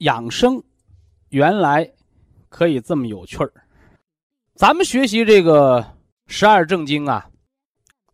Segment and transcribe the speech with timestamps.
[0.00, 0.62] 养生
[1.28, 1.90] 原来
[2.48, 3.52] 可以这么有趣儿。
[4.54, 5.84] 咱们学习这个
[6.26, 7.28] 十二正经啊，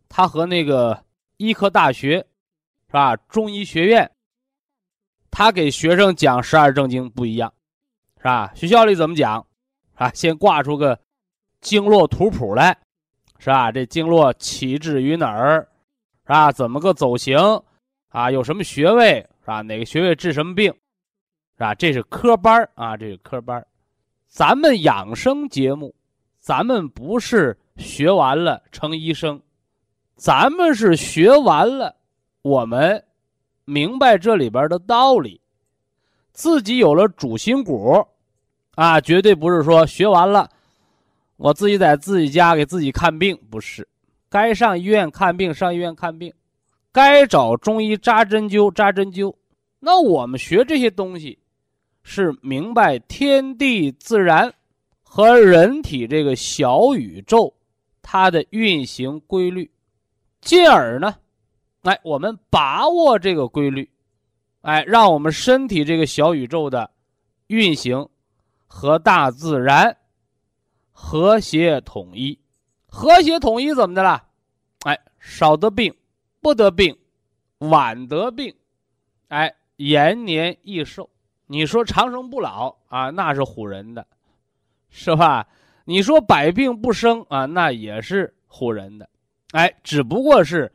[0.09, 1.03] 它和那个
[1.37, 2.17] 医科大学
[2.87, 3.15] 是吧？
[3.15, 4.09] 中医学院，
[5.31, 7.53] 他给学生讲十二正经不一样，
[8.17, 8.51] 是吧？
[8.53, 9.45] 学校里怎么讲
[9.95, 10.09] 啊？
[10.13, 10.99] 先挂出个
[11.61, 12.77] 经络图谱来，
[13.39, 13.71] 是吧？
[13.71, 15.67] 这经络起至于哪儿，
[16.25, 16.51] 是吧？
[16.51, 17.37] 怎么个走形
[18.09, 18.29] 啊？
[18.29, 19.61] 有什么穴位是吧？
[19.61, 20.73] 哪个穴位治什么病？
[21.57, 21.73] 是吧？
[21.73, 23.65] 这是科班啊，这是科班
[24.27, 25.95] 咱们养生节目，
[26.39, 29.41] 咱们不是学完了成医生，
[30.15, 31.95] 咱们是学完了，
[32.43, 33.03] 我们
[33.65, 35.41] 明白这里边的道理，
[36.31, 38.05] 自己有了主心骨
[38.75, 40.47] 啊，绝对不是说学完了，
[41.37, 43.87] 我自己在自己家给自己看病，不是，
[44.29, 46.31] 该上医院看病上医院看病，
[46.91, 49.33] 该找中医扎针灸扎针灸。
[49.79, 51.39] 那我们学这些东西。
[52.09, 54.51] 是明白天地自然
[55.03, 57.53] 和人体这个小宇宙
[58.01, 59.69] 它的运行规律，
[60.39, 61.13] 进而呢，
[61.81, 63.91] 哎，我们把握这个规律，
[64.61, 66.89] 哎，让我们身体这个小宇宙的
[67.47, 68.07] 运行
[68.67, 69.97] 和大自然
[70.93, 72.39] 和谐统一。
[72.87, 74.23] 和谐统一怎么的了？
[74.83, 75.93] 哎，少得病，
[76.39, 76.97] 不得病，
[77.57, 78.55] 晚得病，
[79.27, 81.09] 哎，延年益寿。
[81.47, 84.05] 你说长生不老啊，那是唬人的，
[84.89, 85.47] 是吧？
[85.85, 89.09] 你说百病不生啊，那也是唬人的。
[89.51, 90.69] 哎，只不过是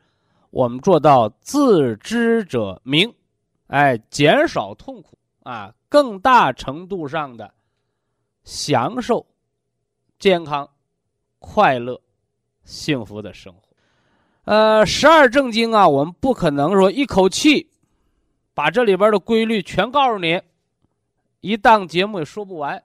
[0.49, 3.13] 我们做到自知者明，
[3.67, 7.53] 哎，减少痛苦啊，更大程度上的
[8.43, 9.23] 享受
[10.17, 10.67] 健康、
[11.37, 12.01] 快乐、
[12.63, 13.61] 幸福的生活。
[14.45, 17.69] 呃，十二正经啊，我们不可能说一口气
[18.55, 20.41] 把这里边的规律全告诉你。
[21.43, 22.81] 一档节目也说不完，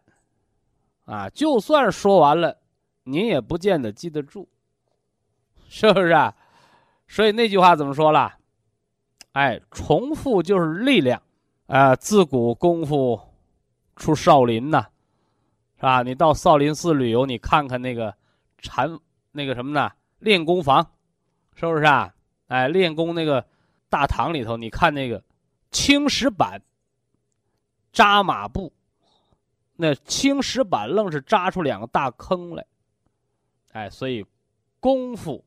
[1.04, 2.58] 啊，就算说完了，
[3.04, 4.48] 您也不见得记得住，
[5.68, 6.34] 是不是啊？
[7.06, 8.34] 所以那句话怎么说了？
[9.30, 11.22] 哎，重复就是力量，
[11.68, 13.20] 啊，自古功夫
[13.94, 14.88] 出少林呐，
[15.76, 16.02] 是吧？
[16.02, 18.12] 你到少林寺旅游，你看看那个
[18.58, 18.98] 禅
[19.30, 19.88] 那个什么呢？
[20.18, 20.84] 练功房，
[21.54, 22.12] 是不是啊？
[22.48, 23.46] 哎，练功那个
[23.88, 25.22] 大堂里头，你看那个
[25.70, 26.60] 青石板。
[27.98, 28.72] 扎马步，
[29.74, 32.64] 那青石板愣是扎出两个大坑来，
[33.72, 34.24] 哎，所以
[34.78, 35.44] 功夫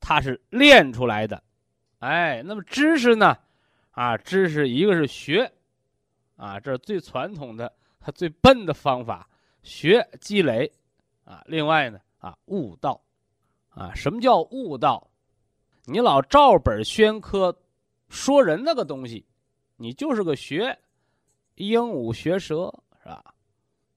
[0.00, 1.40] 它是练出来的，
[2.00, 3.38] 哎，那么知识呢？
[3.92, 5.52] 啊，知识一个是学，
[6.34, 7.72] 啊，这是最传统的、
[8.12, 9.30] 最笨的方法，
[9.62, 10.68] 学积累，
[11.22, 13.00] 啊，另外呢，啊，悟道，
[13.68, 15.08] 啊，什么叫悟道？
[15.84, 17.56] 你老照本宣科
[18.08, 19.24] 说人那个东西，
[19.76, 20.76] 你就是个学。
[21.56, 23.34] 鹦鹉学舌是吧？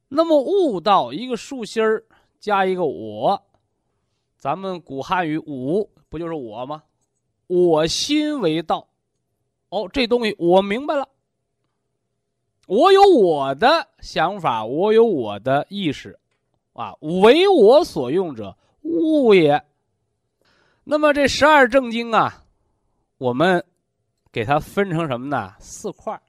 [0.08, 2.04] 那么悟道一个竖心儿
[2.40, 3.42] 加一个我，
[4.38, 6.84] 咱们古汉语悟不就是我吗？
[7.48, 8.88] 我心为道。
[9.70, 11.08] 哦，这东西我明白了。
[12.68, 16.18] 我有我的想法，我有我的意识，
[16.74, 19.63] 啊，为我所用者，悟也。
[20.84, 22.44] 那么这十二正经啊，
[23.18, 23.63] 我们
[24.31, 25.54] 给它分成什么呢？
[25.60, 26.19] 四块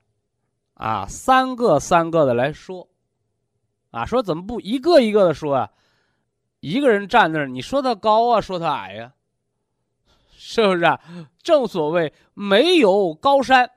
[0.76, 2.87] 啊，三个三个的来说，
[3.90, 5.73] 啊，说怎么不一个一个的说啊？
[6.61, 9.14] 一个人站那儿，你说他高啊，说他矮呀，
[10.31, 11.00] 是不是啊？
[11.43, 13.70] 正所谓没有高山，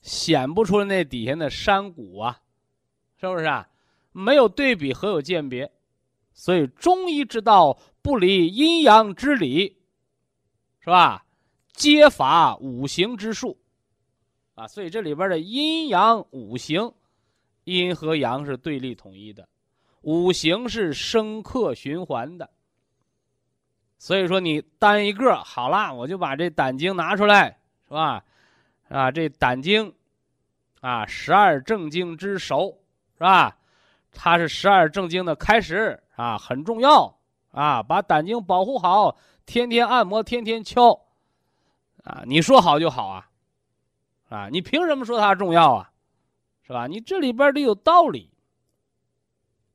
[0.00, 2.40] 显不出那底下的山谷啊，
[3.20, 3.68] 是不是啊？
[4.12, 5.70] 没有对比，何有鉴别？
[6.32, 9.78] 所以中医之道不离阴阳之理，
[10.80, 11.26] 是吧？
[11.74, 13.58] 皆法五行之术。
[14.56, 16.92] 啊，所以这里边的阴阳五行，
[17.64, 19.48] 阴和阳是对立统一的，
[20.00, 22.50] 五行是生克循环的。
[23.98, 28.24] 所以说，你单一个好了，我就把这胆经拿出来，是吧？
[28.88, 29.94] 啊，这胆经，
[30.80, 32.78] 啊，十二正经之首，
[33.14, 33.56] 是吧？
[34.12, 37.18] 它是十二正经的开始啊，很重要
[37.50, 37.82] 啊！
[37.82, 40.98] 把胆经保护好，天天按摩，天天敲，
[42.04, 43.28] 啊，你说好就好啊，
[44.28, 45.90] 啊，你凭什么说它重要啊？
[46.62, 46.86] 是吧？
[46.88, 48.28] 你这里边得有道理，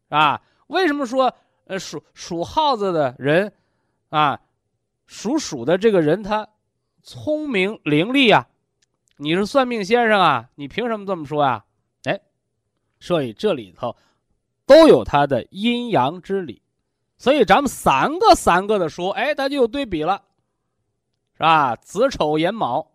[0.09, 0.42] 啊？
[0.68, 1.33] 为什么说
[1.65, 3.53] 呃属属耗子的人？
[4.09, 4.39] 啊，
[5.06, 6.45] 属鼠的这个人他
[7.01, 8.45] 聪明伶俐啊，
[9.15, 11.65] 你是算命先生啊，你凭什么这么说啊？
[12.04, 12.19] 哎，
[13.00, 13.95] 所以这里头
[14.65, 16.62] 都有它的阴阳之理，
[17.18, 20.21] 所以咱们三个三个的说，哎，它就有对比了，
[21.36, 21.74] 是吧？
[21.77, 22.90] 子丑寅卯，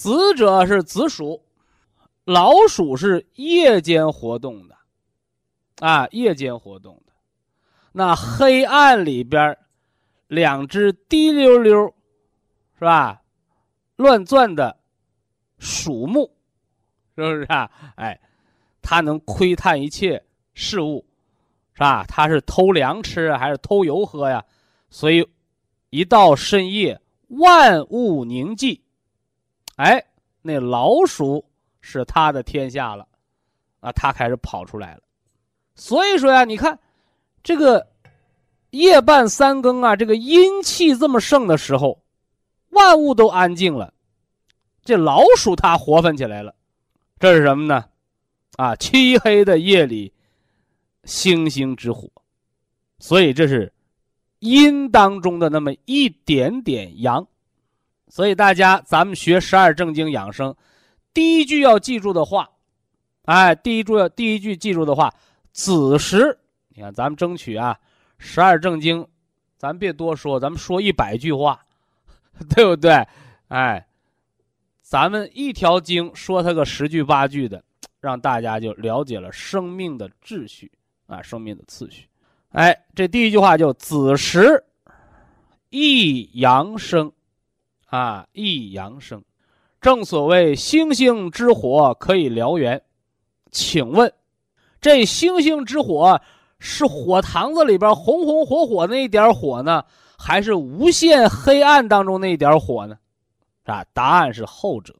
[0.00, 1.44] 子者是子鼠，
[2.24, 4.74] 老鼠是夜间活动的，
[5.86, 7.12] 啊，夜间活动的，
[7.92, 9.58] 那黑暗里边。
[10.26, 11.92] 两只滴溜溜，
[12.78, 13.20] 是吧？
[13.96, 14.78] 乱转的
[15.58, 16.34] 鼠目，
[17.16, 17.70] 是不是啊？
[17.96, 18.18] 哎，
[18.80, 20.24] 它能窥探一切
[20.54, 21.04] 事物，
[21.74, 22.06] 是吧？
[22.08, 24.42] 它是偷粮吃还是偷油喝呀？
[24.88, 25.28] 所以，
[25.90, 28.80] 一到深夜，万物宁静，
[29.82, 30.04] 哎，
[30.42, 31.44] 那老鼠
[31.80, 33.06] 是他的天下了，
[33.80, 35.02] 啊，他开始跑出来了。
[35.74, 36.78] 所以说呀，你看
[37.42, 37.86] 这个。
[38.70, 42.00] 夜半三更啊，这个阴气这么盛的时候，
[42.68, 43.92] 万物都安静了，
[44.84, 46.54] 这老鼠它活泛起来了，
[47.18, 47.86] 这是什么呢？
[48.58, 50.12] 啊，漆黑的夜里，
[51.02, 52.08] 星星之火，
[53.00, 53.72] 所以这是
[54.38, 57.26] 阴当中的那么一点点阳，
[58.10, 60.54] 所以大家咱们学十二正经养生，
[61.14, 62.50] 第一句要记住的话，
[63.24, 65.14] 哎，第一句要第一句记住的话，
[65.52, 66.36] 子时，
[66.70, 67.78] 你看咱们争取啊。
[68.18, 69.06] 十二正经，
[69.56, 71.58] 咱别多说，咱们说一百句话，
[72.54, 73.06] 对不对？
[73.48, 73.86] 哎，
[74.82, 77.64] 咱们一条经说它个十句八句的，
[78.00, 80.70] 让大家就了解了生命的秩序
[81.06, 82.06] 啊，生命的次序。
[82.50, 84.62] 哎，这第一句话就子时，
[85.70, 87.10] 益阳生，
[87.90, 89.22] 啊，益阳生，
[89.80, 92.82] 正所谓星星之火可以燎原。
[93.50, 94.12] 请问，
[94.80, 96.20] 这星星之火？
[96.62, 99.82] 是火塘子里边红红火火那一点火呢，
[100.18, 102.98] 还是无限黑暗当中那一点火呢？
[103.64, 104.94] 啊，答案是后者。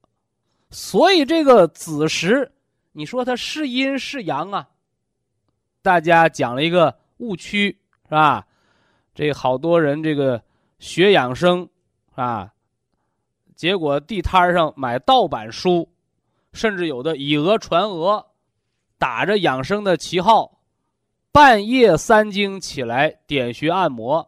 [0.71, 2.51] 所以这个子时，
[2.93, 4.69] 你说它是阴是阳啊？
[5.83, 8.47] 大家讲了一个误区，是吧？
[9.15, 10.43] 这好多人这个
[10.79, 11.69] 学养生
[12.15, 12.51] 啊，
[13.61, 15.87] 结果地摊上买盗版书，
[16.55, 18.25] 甚至有的以讹传讹，
[18.97, 20.63] 打着养生的旗号。
[21.31, 24.27] 半夜三更起来点穴按摩，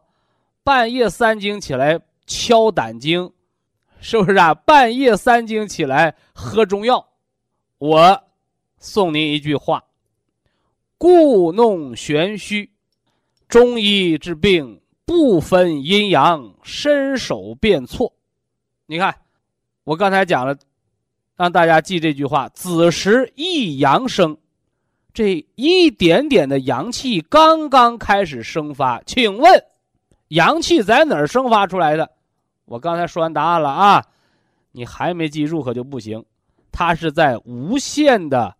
[0.63, 3.33] 半夜三更起来敲胆经，
[3.99, 4.53] 是不是啊？
[4.53, 7.03] 半夜三更起来喝中药，
[7.79, 8.23] 我
[8.77, 9.83] 送您一句话：
[10.99, 12.71] 故弄玄虚，
[13.47, 18.13] 中医治病不分阴阳，伸手便错。
[18.85, 19.15] 你看，
[19.83, 20.55] 我刚才讲了，
[21.35, 24.37] 让大家记这句话：子时益阳生。
[25.13, 29.63] 这一点点的阳气刚刚开始生发，请问，
[30.29, 32.09] 阳气在哪儿生发出来的？
[32.65, 34.03] 我刚才说完答案了啊，
[34.71, 36.23] 你还没记住可就不行。
[36.71, 38.55] 它是在无限的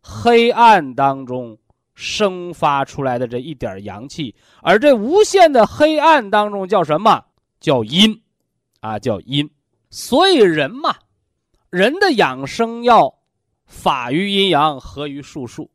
[0.00, 1.58] 黑暗当中
[1.94, 7.22] 生发出来的这一点阳气，而这无限的黑暗当中叫什么？
[7.60, 8.22] 叫阴，
[8.80, 9.50] 啊，叫阴。
[9.92, 10.96] 所以人嘛，
[11.68, 13.14] 人的养生要
[13.66, 15.70] 法于阴阳，合于术数。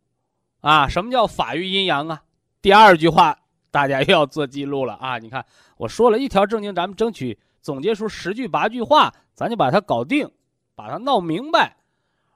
[0.59, 2.23] 啊，什么叫法于阴阳啊？
[2.63, 3.37] 第二句话
[3.69, 5.19] 大家又要做记录了啊！
[5.19, 5.45] 你看
[5.77, 10.27] 我说了一条正经，咱们争取总结出十句八句话，咱就把它搞定，
[10.73, 11.77] 把它闹明白。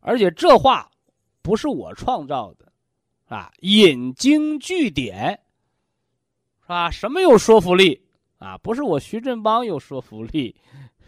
[0.02, 0.88] 而且这话
[1.42, 2.72] 不是我创造的，
[3.28, 5.32] 啊，引经据典，
[6.62, 6.92] 是吧？
[6.92, 8.06] 什么有说服力
[8.38, 8.56] 啊？
[8.60, 10.56] 不是我徐振邦有说服力，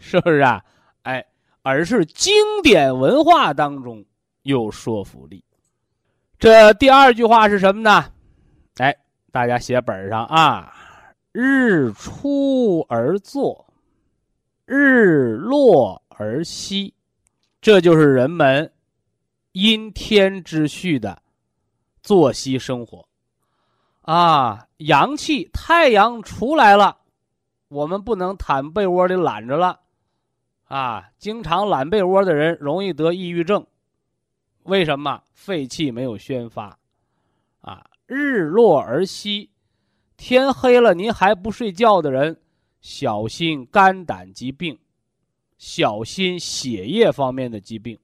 [0.04, 0.62] 是不是啊？
[1.04, 1.24] 哎，
[1.62, 4.04] 而是经典文化当中
[4.42, 5.42] 有说服力。
[6.38, 8.04] 这第二句话是什么呢？
[8.76, 8.94] 哎，
[9.32, 10.70] 大家写本上啊，
[11.32, 13.66] 日出而作，
[14.66, 16.92] 日落而息，
[17.62, 18.70] 这就是人们
[19.52, 21.22] 因天之序的
[22.02, 23.08] 作息生活
[24.02, 24.66] 啊。
[24.76, 26.98] 阳气，太阳出来了，
[27.68, 29.80] 我们不能躺被窝里懒着了
[30.74, 31.10] 啊。
[31.18, 33.64] 经常懒被窝的人容易得抑郁症。
[34.64, 36.78] 为什么肺气没有宣发？
[37.60, 39.50] 啊，日落而息，
[40.16, 42.40] 天黑了您还不睡觉的人，
[42.80, 44.78] 小心肝胆疾病，
[45.58, 47.98] 小心血液方面的疾病。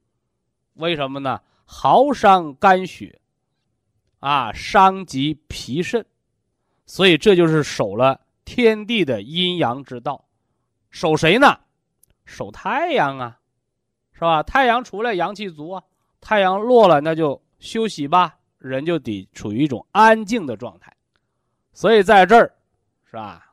[0.75, 1.41] 为什么呢？
[1.65, 3.21] 耗伤肝血，
[4.21, 6.05] 啊，伤及脾肾，
[6.87, 10.27] 所以这就是守了天地的阴阳之道。
[10.91, 11.59] 守谁呢？
[12.31, 13.39] 守太阳啊，
[14.13, 14.43] 是吧？
[14.43, 15.83] 太阳出来阳气足啊，
[16.21, 20.95] 太阳落了那就休息吧，人就得处于一种安静的状态。
[21.73, 22.53] 所以在这儿，
[23.05, 23.53] 是吧？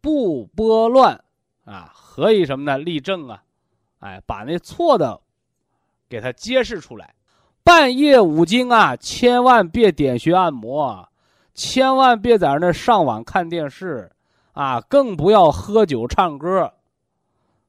[0.00, 1.18] 不拨乱
[1.64, 2.76] 啊，何以什么呢？
[2.76, 3.42] 立正啊，
[4.00, 5.18] 哎，把那错的
[6.08, 7.14] 给它揭示出来。
[7.64, 11.08] 半夜五更啊，千万别点穴按摩，
[11.54, 14.10] 千万别在那上网看电视
[14.52, 16.74] 啊，更不要喝酒唱歌。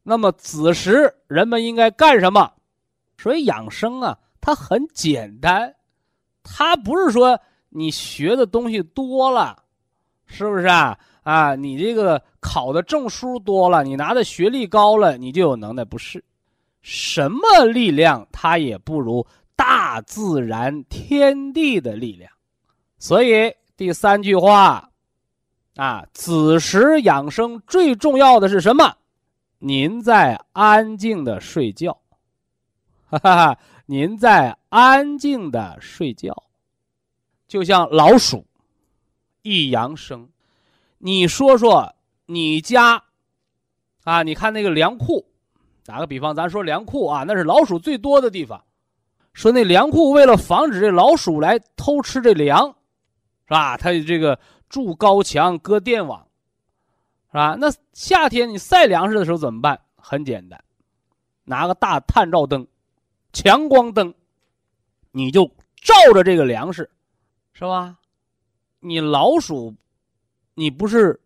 [0.10, 2.52] 那么子时人们应该干什么？
[3.16, 5.76] 所以养生啊，它很简单，
[6.42, 7.40] 它不是说
[7.70, 9.56] 你学的东西多了，
[10.26, 10.98] 是不是啊？
[11.22, 15.86] 啊，你这个考的证书多了，你拿的学历高了，你就有能耐？
[15.86, 16.24] 不是，
[16.82, 19.24] 什么力量它也不如。
[19.56, 22.32] 大自然、天地的力量，
[22.98, 24.90] 所以第三句话，
[25.76, 28.96] 啊，子时养生最重要的是什么？
[29.60, 32.00] 您在安静的睡觉，
[33.06, 33.60] 哈哈哈！
[33.86, 36.44] 您在安静的睡觉，
[37.46, 38.46] 就像老鼠，
[39.42, 40.30] 一阳生。
[40.98, 41.94] 你说说
[42.26, 43.04] 你家，
[44.06, 45.26] 啊，你看那个粮库，
[45.86, 48.64] 打个比方，咱说粮库啊，那是老鼠最多的地方。
[49.34, 52.68] 说那粮库为了防止这老鼠来偷吃这粮，
[53.46, 53.76] 是吧？
[53.76, 54.40] 它这个
[54.70, 56.26] 筑高墙、搁电网，
[57.32, 57.56] 是吧？
[57.60, 59.80] 那夏天你晒粮食的时候怎么办？
[59.96, 60.64] 很简单，
[61.44, 62.68] 拿个大探照灯、
[63.34, 64.14] 强光灯，
[65.12, 65.46] 你就
[65.76, 66.90] 照着这个粮食，
[67.54, 67.98] 是吧？
[68.80, 69.76] 你老鼠，
[70.56, 71.22] 你不是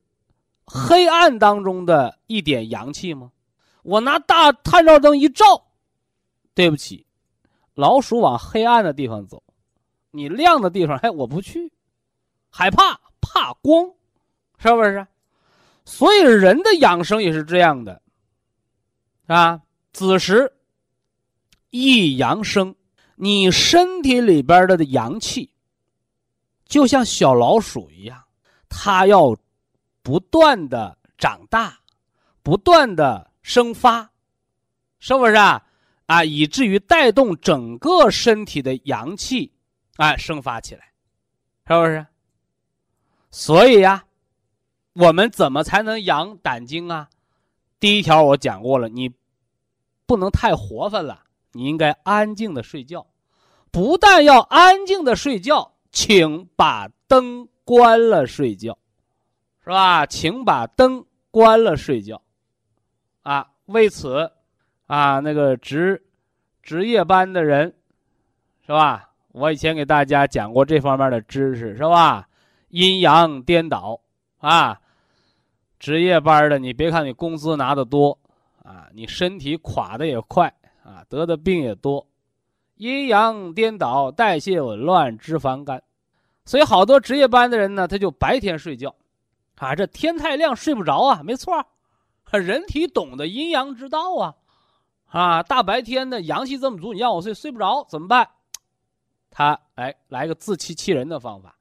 [0.65, 3.31] 黑暗当中的一点阳气吗？
[3.83, 5.67] 我拿大探照灯一照，
[6.53, 7.05] 对不起。
[7.75, 9.41] 老鼠往黑暗的地方走，
[10.11, 11.71] 你亮的地方，哎，我不去，
[12.49, 13.91] 害怕，怕光，
[14.57, 15.07] 是不是？
[15.85, 18.01] 所以人的养生也是这样的，
[19.27, 19.61] 啊，
[19.91, 20.51] 子时
[21.69, 22.75] 易阳生，
[23.15, 25.53] 你身体里边的阳气，
[26.65, 28.23] 就像小老鼠一样，
[28.69, 29.35] 它要
[30.01, 31.79] 不断的长大，
[32.41, 34.09] 不断的生发，
[34.99, 35.65] 是不是啊？
[36.05, 39.51] 啊，以至于带动整个身体的阳气，
[39.95, 40.93] 啊，生发起来，
[41.67, 42.05] 是不是？
[43.31, 44.03] 所以呀，
[44.93, 47.09] 我们怎么才能养胆经啊？
[47.79, 49.11] 第一条我讲过了，你
[50.05, 53.05] 不能太活泛了，你应该安静的睡觉。
[53.71, 58.77] 不但要安静的睡觉，请把灯关了睡觉，
[59.63, 60.05] 是吧？
[60.05, 62.21] 请把灯关了睡觉，
[63.21, 64.31] 啊，为此。
[64.85, 66.03] 啊，那个值
[66.61, 67.73] 值夜班的人，
[68.63, 69.09] 是吧？
[69.31, 72.27] 我以前给大家讲过这方面的知识，是吧？
[72.67, 73.99] 阴阳颠倒
[74.37, 74.79] 啊，
[75.83, 78.17] 值夜班的，你别看你工资拿的多
[78.63, 80.47] 啊，你身体垮的也快
[80.81, 82.07] 啊，得的病也多，
[82.75, 85.83] 阴阳颠倒，代谢紊乱，脂肪肝，
[86.45, 88.95] 所以好多值夜班的人呢，他就白天睡觉，
[89.57, 91.61] 啊，这天太亮睡不着啊，没错，
[92.31, 94.35] 人体懂得阴阳之道啊。
[95.07, 98.29] 啊，大白天的阳气这么足，你让我睡睡不着怎么办？
[99.29, 101.57] 他哎，来个自欺欺人的方法，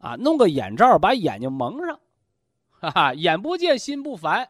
[0.00, 2.00] 啊，弄个眼罩把眼睛蒙上，
[2.84, 4.48] 哈哈，眼不见心不烦。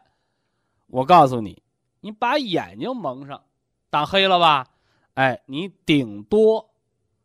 [0.87, 1.63] 我告诉你，
[2.01, 3.43] 你把眼睛蒙上，
[3.89, 4.67] 挡黑了吧？
[5.13, 6.73] 哎，你顶多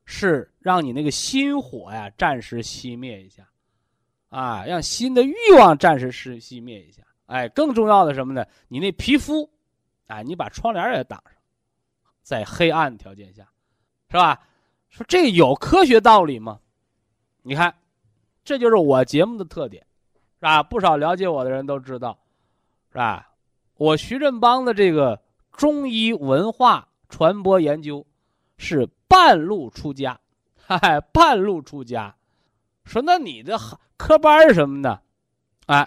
[0.04, 3.48] 是让你那个心火呀暂时熄灭一下，
[4.28, 7.02] 啊，让心的欲望暂时是熄灭一下。
[7.26, 8.46] 哎，更重要的什么呢？
[8.68, 9.50] 你那皮肤。
[10.06, 11.34] 哎，你把窗帘也挡上，
[12.22, 13.48] 在黑暗条件下，
[14.08, 14.40] 是吧？
[14.88, 16.58] 说这有科学道理吗？
[17.42, 17.72] 你看，
[18.42, 19.86] 这就是我节目的特点，
[20.40, 20.62] 是吧？
[20.62, 22.18] 不少了解我的人都知道，
[22.90, 23.28] 是吧？
[23.76, 25.20] 我徐振邦的这个
[25.52, 28.06] 中医文化传播研究
[28.56, 30.18] 是半路出家，
[30.56, 32.16] 嗨，半路出家。
[32.84, 33.58] 说那你的
[33.98, 34.98] 科班是什么呢？
[35.66, 35.86] 哎，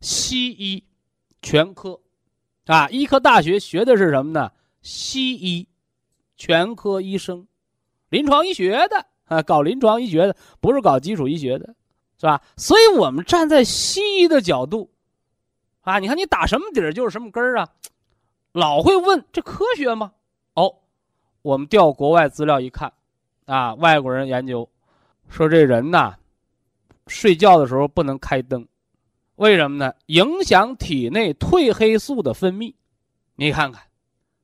[0.00, 0.84] 西医
[1.40, 1.98] 全科。
[2.66, 4.52] 啊，医科大学学的是什么呢？
[4.82, 5.66] 西医，
[6.36, 7.46] 全科医生，
[8.10, 11.74] 临床医学的啊，搞临床医学的，不是搞基础医学的，
[12.24, 12.40] 是吧？
[12.56, 14.90] 所以我们站在西医的角度，
[15.82, 17.68] 啊，你看你打什么底儿就是什么根儿啊，
[18.52, 20.12] 老会问这科学吗？
[20.54, 20.74] 哦，
[21.42, 22.90] 我们调国外资料一看，
[23.44, 24.66] 啊，外国人研究
[25.28, 26.16] 说这人呐，
[27.08, 28.66] 睡觉的时候不能开灯，
[29.34, 29.92] 为什么呢？
[30.06, 32.72] 影响体内褪黑素的分泌。
[33.34, 33.82] 你看看，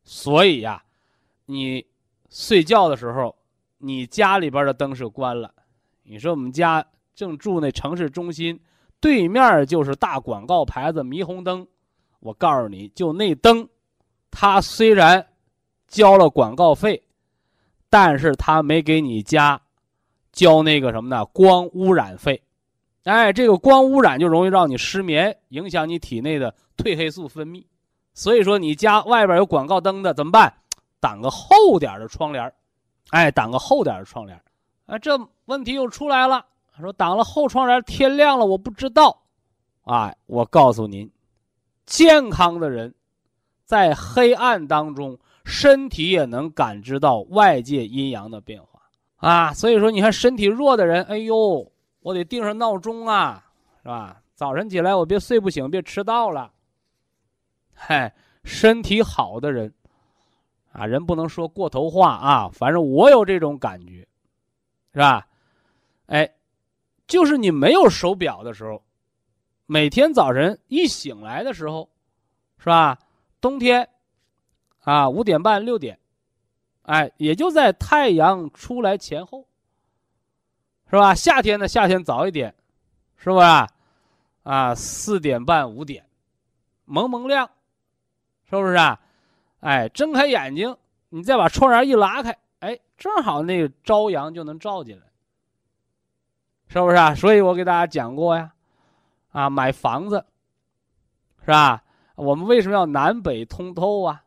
[0.05, 0.85] 所以呀，
[1.47, 1.87] 你
[2.29, 3.35] 睡觉的时候，
[3.79, 5.55] 你家里边的灯是关了。
[6.03, 6.85] 你说我们家
[7.21, 8.59] 正住那城市中心，
[8.99, 11.67] 对面就是大广告牌子霓虹灯。
[12.21, 13.69] 我告诉你就那灯，
[14.31, 15.27] 它虽然
[15.87, 17.03] 交了广告费，
[17.91, 19.61] 但是它没给你家
[20.33, 21.23] 交那个什么呢？
[21.27, 22.43] 光污染费。
[23.05, 27.63] 哎，这个光污染就容易让你失眠，影响你体内的褪黑素分泌。
[28.15, 30.51] 所以说，你家外边有广告灯的怎么办？
[31.01, 32.51] 挡个厚点的窗帘
[33.11, 34.43] 哎，挡个厚点的窗帘
[34.87, 36.47] 啊，这问题又出来了。
[36.81, 39.23] 说挡了后窗帘天亮了，我不知道。
[39.83, 41.11] 啊，我告诉您，
[41.87, 42.95] 健康的人，
[43.65, 48.81] 在黑暗当中，身体也能感知到外界阴阳的变化
[49.17, 49.53] 啊。
[49.53, 53.45] 所以说，你看身体弱的人，哎呦，我得定上闹钟啊，
[53.83, 54.23] 是吧？
[54.35, 56.53] 早晨起来我别睡不醒，别迟到了。
[57.75, 59.73] 嗨，身体好的人，
[60.73, 62.51] 啊，人不能说过头话啊。
[62.53, 64.07] 反正我有这种感觉，
[64.93, 65.27] 是吧？
[66.07, 66.31] 哎，
[67.11, 68.83] 就是你没有手表的时候，
[69.67, 71.91] 每天早晨一醒来的时候，
[72.57, 72.97] 是吧？
[73.41, 73.89] 冬天，
[74.85, 75.99] 啊，五点半六点，
[76.83, 79.45] 哎，也就在太阳出来前后，
[80.89, 81.13] 是吧？
[81.15, 82.55] 夏天呢，夏天早一点，
[83.17, 83.47] 是不是？
[84.45, 86.07] 啊，四点半五点，
[86.85, 87.51] 蒙蒙亮。
[88.49, 89.01] 是不是啊？
[89.61, 90.77] 哎，睁开眼睛，
[91.09, 95.07] 你再把窗帘一拉开，哎，正好那个朝阳就能照进来，
[96.73, 97.13] 是不是啊？
[97.17, 98.53] 所以我给大家讲过呀，
[99.33, 100.25] 啊，买房子，
[101.41, 101.83] 是吧？
[102.15, 104.23] 我们为什么要南北通透啊？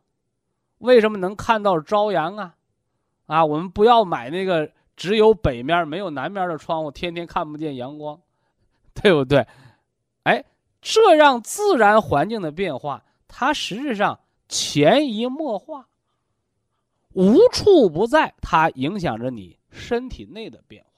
[0.78, 2.54] 为什么能看到朝阳啊？
[3.24, 8.20] 啊，我们不要买那个只有北面没有南面的窗户，天天看不见阳光，
[8.92, 9.46] 对不对？
[10.24, 10.44] 哎，
[10.82, 13.02] 这样自然环境的变化。
[13.26, 15.88] 它实质上潜移默化，
[17.14, 20.93] 无处不在，它影响着你身体内的变化。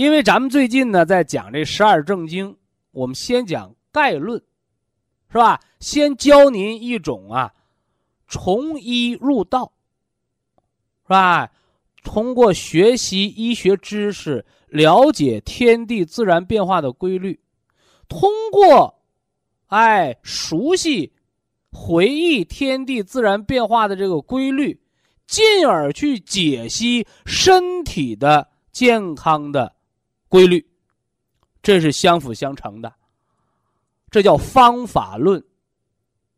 [0.00, 2.56] 因为咱们最近呢在讲这十二正经，
[2.90, 4.42] 我们先讲概论，
[5.30, 5.60] 是吧？
[5.78, 7.52] 先教您一种啊，
[8.26, 9.70] 从医入道，
[11.02, 11.50] 是吧？
[12.02, 17.38] 通过学习医学知识，了解天地自然变化的规律，
[18.08, 19.02] 通过。
[19.66, 21.12] 哎，熟悉、
[21.70, 24.80] 回忆天地自然变化的这个规律，
[25.26, 29.74] 进而去解析身体的健康的
[30.30, 30.64] 规律，
[31.60, 32.90] 这是相辅相成的。
[34.10, 35.44] 这叫方法论，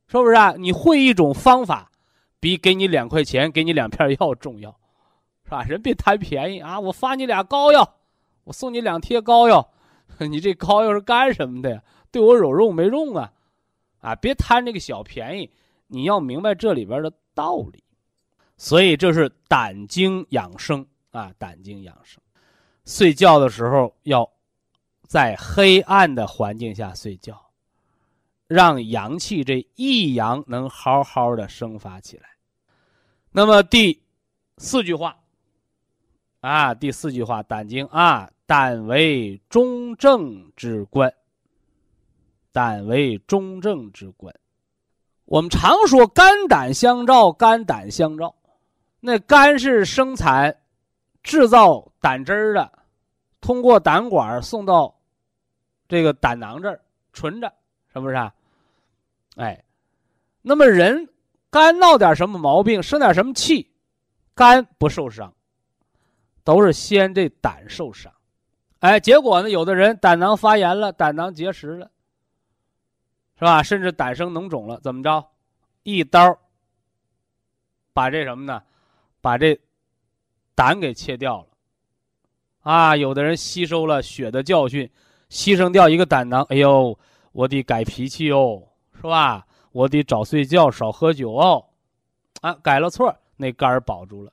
[0.08, 0.54] 是不是啊？
[0.58, 1.92] 你会一种方法，
[2.40, 4.70] 比给你两块钱、给你两片药重要，
[5.44, 5.62] 是吧？
[5.64, 6.80] 人别贪便宜啊！
[6.80, 7.96] 我发你俩膏药，
[8.44, 9.70] 我送你两贴膏药，
[10.18, 11.82] 你这膏药是干什么的呀？
[12.10, 13.30] 对我有用没用啊？
[14.00, 15.50] 啊，别贪这个小便宜，
[15.86, 17.84] 你要明白这里边的道理。
[18.56, 22.22] 所以这是胆经养生啊，胆经养生。
[22.84, 24.28] 睡觉的时候要
[25.06, 27.50] 在黑暗的环境下睡觉，
[28.46, 32.24] 让阳气这一阳能好好的生发起来。
[33.30, 34.02] 那么第
[34.58, 35.16] 四句话
[36.40, 41.12] 啊，第四句话，胆经啊，胆为中正之官。
[42.54, 44.34] 胆为中正之官，
[45.24, 48.34] 我们常说肝胆相照，肝胆相照。
[49.00, 50.54] 那肝是生产、
[51.22, 52.72] 制造胆汁儿的，
[53.40, 54.98] 通过胆管送到
[55.88, 56.80] 这个胆囊这儿
[57.12, 57.52] 存着，
[57.92, 58.14] 是不是？
[58.14, 58.34] 啊？
[59.36, 59.64] 哎，
[60.42, 61.08] 那么人
[61.50, 63.70] 肝闹点什么毛病，生点什么气，
[64.34, 65.32] 肝不受伤，
[66.44, 68.12] 都是先这胆受伤。
[68.80, 71.90] 哎，结果呢，有的人胆囊发炎了，胆囊结石了。
[73.38, 73.62] 是吧？
[73.62, 75.28] 甚至胆生脓肿了，怎么着？
[75.82, 76.38] 一刀
[77.92, 78.62] 把这什么呢？
[79.20, 79.58] 把这
[80.54, 81.46] 胆给切掉了。
[82.60, 84.88] 啊，有的人吸收了血的教训，
[85.28, 86.42] 牺牲掉一个胆囊。
[86.48, 86.98] 哎呦，
[87.32, 88.62] 我得改脾气哦，
[88.94, 89.46] 是吧？
[89.72, 91.64] 我得早睡觉，少喝酒哦。
[92.40, 94.32] 啊，改了错，那肝儿保住了。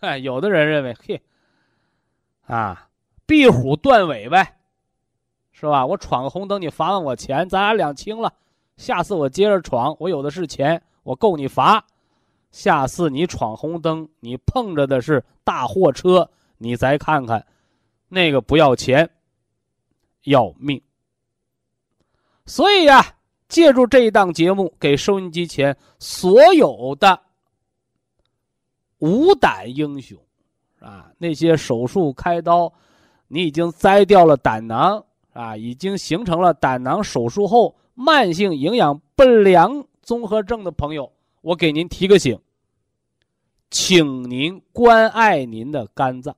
[0.00, 1.22] 哎，有的人认为，嘿，
[2.46, 2.88] 啊，
[3.26, 4.56] 壁虎断尾呗。
[5.52, 5.84] 是吧？
[5.84, 8.32] 我闯个红灯，你罚了我钱，咱俩两清了。
[8.76, 11.84] 下次我接着闯，我有的是钱，我够你罚。
[12.50, 17.46] 下次你闯红灯，你碰着的是大货车，你再看看，
[18.08, 19.08] 那个不要钱，
[20.24, 20.80] 要命。
[22.46, 23.14] 所以呀，
[23.48, 27.20] 借助这一档节目，给收音机前所有的
[28.98, 30.18] 无胆英雄，
[30.80, 32.72] 啊，那些手术开刀，
[33.28, 42.38] 你已经摘掉了胆囊啊，已经形成了胆囊手术后慢性营养不良综合症的朋友，我给您提个醒，
[43.70, 46.36] 请您关爱您的肝脏。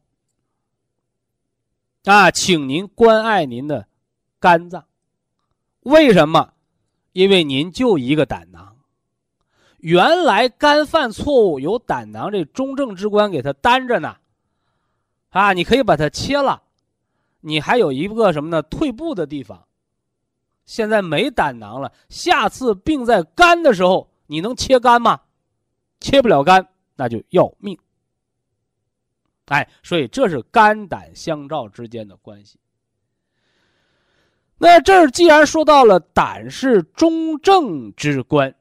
[2.04, 3.86] 啊，请您关爱您的
[4.38, 4.84] 肝脏。
[5.80, 6.52] 为什么？
[7.12, 8.76] 因为您就一个胆囊，
[9.78, 14.16] 原来肝犯错误有胆囊这中正之官给他担着呢。
[15.30, 16.62] 啊，你可以把它切了，
[17.40, 18.62] 你还有一个什么呢？
[18.62, 19.66] 退步的地方。
[20.64, 25.20] 现在没胆囊了，下次病在肝的时候，你能切肝吗？
[26.00, 26.66] 切不了肝，
[26.96, 27.78] 那就要命。
[29.48, 32.58] 哎，所以这是肝胆相照之间的关系。
[34.56, 38.54] 那这儿既然说到了胆是中正之官，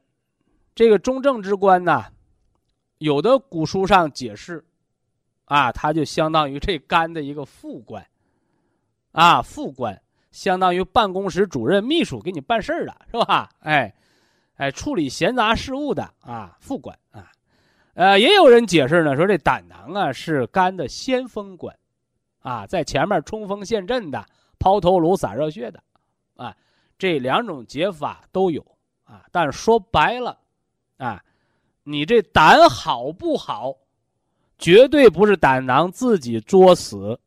[0.74, 2.04] 这个中正之官呢，
[2.98, 4.62] 有的古书上解释，
[5.46, 8.06] 啊，它就相当于这肝的一个副官，
[9.12, 13.48] 啊，副官相当于办公室主任、秘书给你办事儿的是吧？
[13.60, 13.94] 哎，
[14.62, 17.32] 哎，处理闲杂事务的啊，副官啊。
[17.94, 21.76] 呃，也有人解释呢，说这胆囊啊是肝的先锋官，
[22.42, 24.24] 啊，在前面冲锋陷阵的、
[24.60, 25.82] 抛头颅洒热血的，
[26.36, 26.56] 啊，
[26.96, 28.64] 这两种解法都有
[29.02, 29.24] 啊。
[29.32, 30.38] 但是说白了，
[30.96, 31.20] 啊，
[31.82, 33.74] 你这胆好不好，
[34.58, 37.18] 绝对不是胆囊自己作死，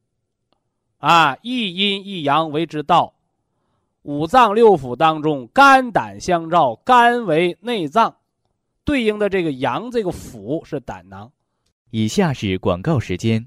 [0.99, 3.13] 啊，一阴一阳为之道，
[4.05, 8.15] 五脏六腑当中，肝胆相照，肝为内脏。
[8.83, 11.31] 对应的这个阳，这个腑是胆囊。
[11.89, 13.43] 以下是广告时间。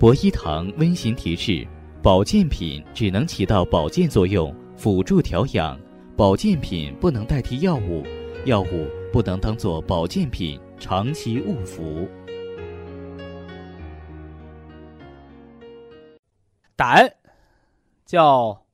[0.00, 1.64] 博一堂温馨提示：
[2.02, 5.78] 保健品只能起到保健作用，辅助调养；
[6.16, 8.02] 保健品不能代替药物，
[8.46, 12.08] 药物不能当做保健品长期误服。
[16.74, 17.08] 胆
[18.08, 18.64] 叫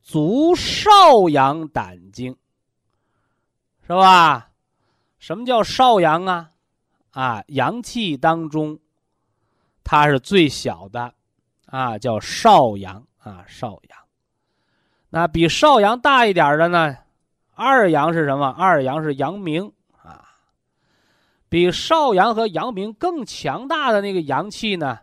[0.00, 2.36] 足少阳胆经。
[3.82, 4.52] 是吧？
[5.18, 6.52] 什么叫少阳啊？
[7.10, 8.78] 啊，阳气当中，
[9.82, 11.12] 它是最小的，
[11.66, 13.98] 啊，叫少阳啊，少阳。
[15.10, 16.96] 那比少阳大一点的呢？
[17.54, 18.48] 二阳是什么？
[18.48, 20.24] 二阳是阳明啊。
[21.48, 25.00] 比少阳和阳明更强大的那个阳气呢？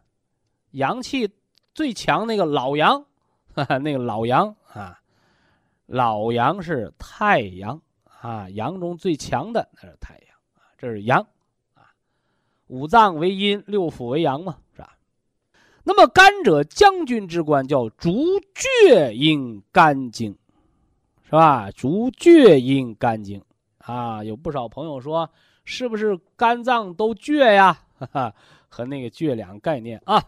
[0.72, 1.30] 阳气
[1.74, 3.06] 最强那个老阳，
[3.54, 5.00] 哈 哈那个老阳啊，
[5.86, 7.82] 老阳是太阳。
[8.22, 11.26] 啊，阳中最强的那是太阳啊，这是阳
[11.74, 11.90] 啊，
[12.68, 14.96] 五脏为阴，六腑为阳嘛，是吧？
[15.84, 20.38] 那么肝者将军之官，叫逐厥阴肝经，
[21.26, 21.72] 是吧？
[21.72, 23.44] 逐厥阴肝经
[23.80, 25.28] 啊，有不少朋友说，
[25.66, 27.74] 是不是肝脏都倔呀？
[27.98, 28.36] 哈哈，
[28.70, 30.24] 和那个倔两个概念啊，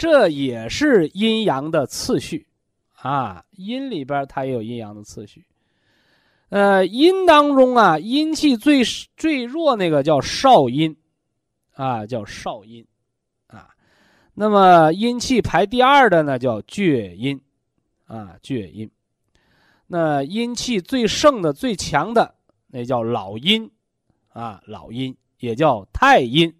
[0.00, 2.46] 这也是阴阳的次序。
[3.02, 5.44] 啊，阴里边它也有阴阳的次序。
[6.48, 8.82] 呃，阴当中啊，阴气最
[9.14, 10.96] 最弱那个叫少阴，
[11.74, 12.86] 啊，叫少阴，
[13.46, 13.68] 啊，
[14.32, 17.38] 那么阴气排第二的呢叫厥阴，
[18.06, 18.90] 啊，厥阴，
[19.86, 22.34] 那阴气最盛的、最强的
[22.68, 23.70] 那叫老阴，
[24.30, 26.54] 啊，老阴也叫太阴，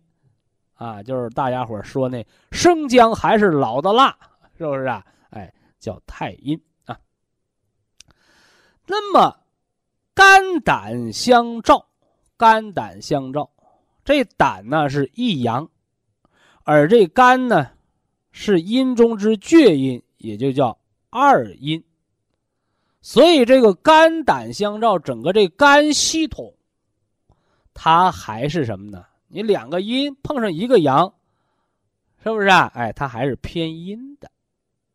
[0.80, 4.16] 啊，就是大家伙说那生姜还是老的辣，
[4.56, 5.04] 是不是啊？
[5.28, 6.98] 哎，叫太阴啊。
[8.86, 9.36] 那么。
[10.12, 11.86] 肝胆相照，
[12.36, 13.48] 肝胆相照，
[14.04, 15.66] 这胆呢是一阳，
[16.64, 17.70] 而这肝呢
[18.30, 20.76] 是阴中之厥阴，也就叫
[21.08, 21.82] 二阴。
[23.00, 26.52] 所以这个肝胆相照，整个这肝系统，
[27.72, 29.06] 它还是什么呢？
[29.32, 31.14] 你两个阴碰上一个阳，
[32.22, 32.70] 是不是啊？
[32.74, 34.28] 哎，它还是偏阴的，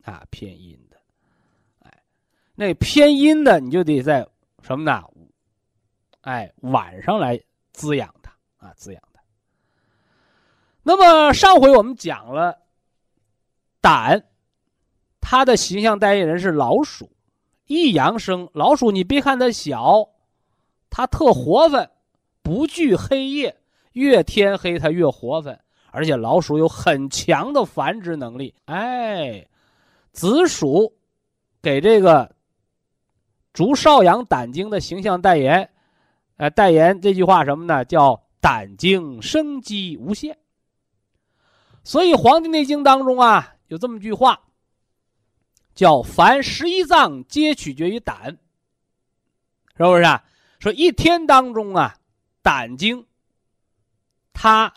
[0.04, 0.98] 啊，偏阴的，
[1.80, 2.04] 哎，
[2.54, 4.28] 那偏阴的你就得在
[4.62, 5.02] 什么呢？
[6.20, 7.40] 哎，晚上来
[7.72, 9.22] 滋养它啊，滋养它。
[10.84, 12.60] 那么上回我们讲了，
[13.80, 14.22] 胆，
[15.22, 17.10] 它的形象代言人是老鼠，
[17.68, 18.92] 一阳生老鼠。
[18.92, 20.10] 你别看它小，
[20.90, 21.90] 它特活泛，
[22.42, 23.58] 不惧黑夜，
[23.96, 25.60] 越天黑它越活泛，
[25.92, 28.54] 而且老鼠有很强的繁殖能力。
[28.66, 29.48] 哎，
[30.12, 30.94] 子鼠
[31.62, 32.36] 给这个
[33.54, 35.70] 足少阳胆经的形象代言。
[36.36, 37.86] 呃，代言这句话什么呢？
[37.86, 40.38] 叫胆经生机无限。
[41.84, 44.42] 所以《黄帝内经》当中啊，有这么句话，
[45.74, 48.38] 叫“凡十一脏皆取决于胆”，
[49.78, 50.04] 是不是？
[50.04, 50.22] 啊？
[50.60, 51.96] 说一天当中啊，
[52.42, 53.06] 胆经
[54.36, 54.72] 他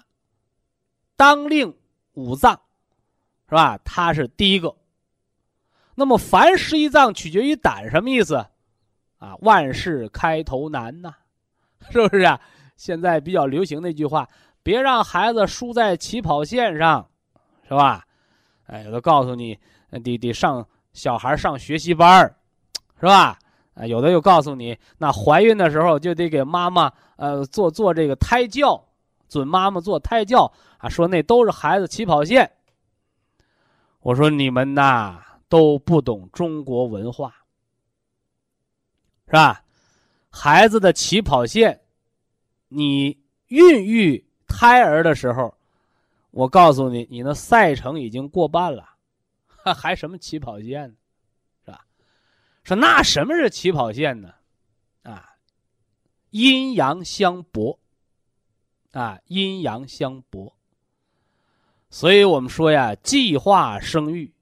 [1.17, 1.77] 当令
[2.13, 2.59] 五脏，
[3.49, 3.77] 是吧？
[3.85, 4.75] 他是第一个。
[5.97, 8.37] 那么凡十一脏取决于胆，什么意思？
[9.19, 11.13] 啊，万事开头难呐，
[11.91, 12.41] 是不是啊？
[12.77, 14.29] 现在比较流行那句话：
[14.63, 17.11] 别让孩子输在起跑线上，
[17.65, 18.07] 是吧？
[18.67, 19.59] 哎，有的告诉你，
[20.05, 22.33] 得得上小孩上学习班
[23.01, 23.37] 是吧？
[23.75, 28.88] 啊，有的又告诉你，那怀孕的时候就得给妈妈呃做做这个胎教，
[29.29, 32.51] 准妈妈做胎教啊，说那都是孩子起跑线。
[34.01, 37.35] 我说你们呐都不懂中国文化。
[39.27, 39.63] 是吧？
[40.31, 41.83] 孩子的起跑线，
[42.69, 45.55] 你孕育胎儿的时候，
[46.31, 48.89] 我告诉你，你那赛程已经过半了，
[49.77, 50.97] 还什么起跑线呢？
[51.67, 51.85] 是吧？
[52.65, 54.33] 说那什么是起跑线呢？
[55.03, 55.29] 啊，
[56.31, 57.79] 阴阳相搏，
[58.99, 60.53] 啊，阴阳相搏。
[61.89, 64.33] 所以我们说呀，计划生育，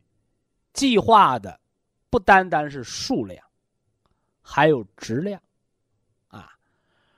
[0.72, 1.60] 计划的
[2.08, 3.44] 不单单是数量。
[4.40, 5.42] 还有质量，
[6.28, 6.56] 啊，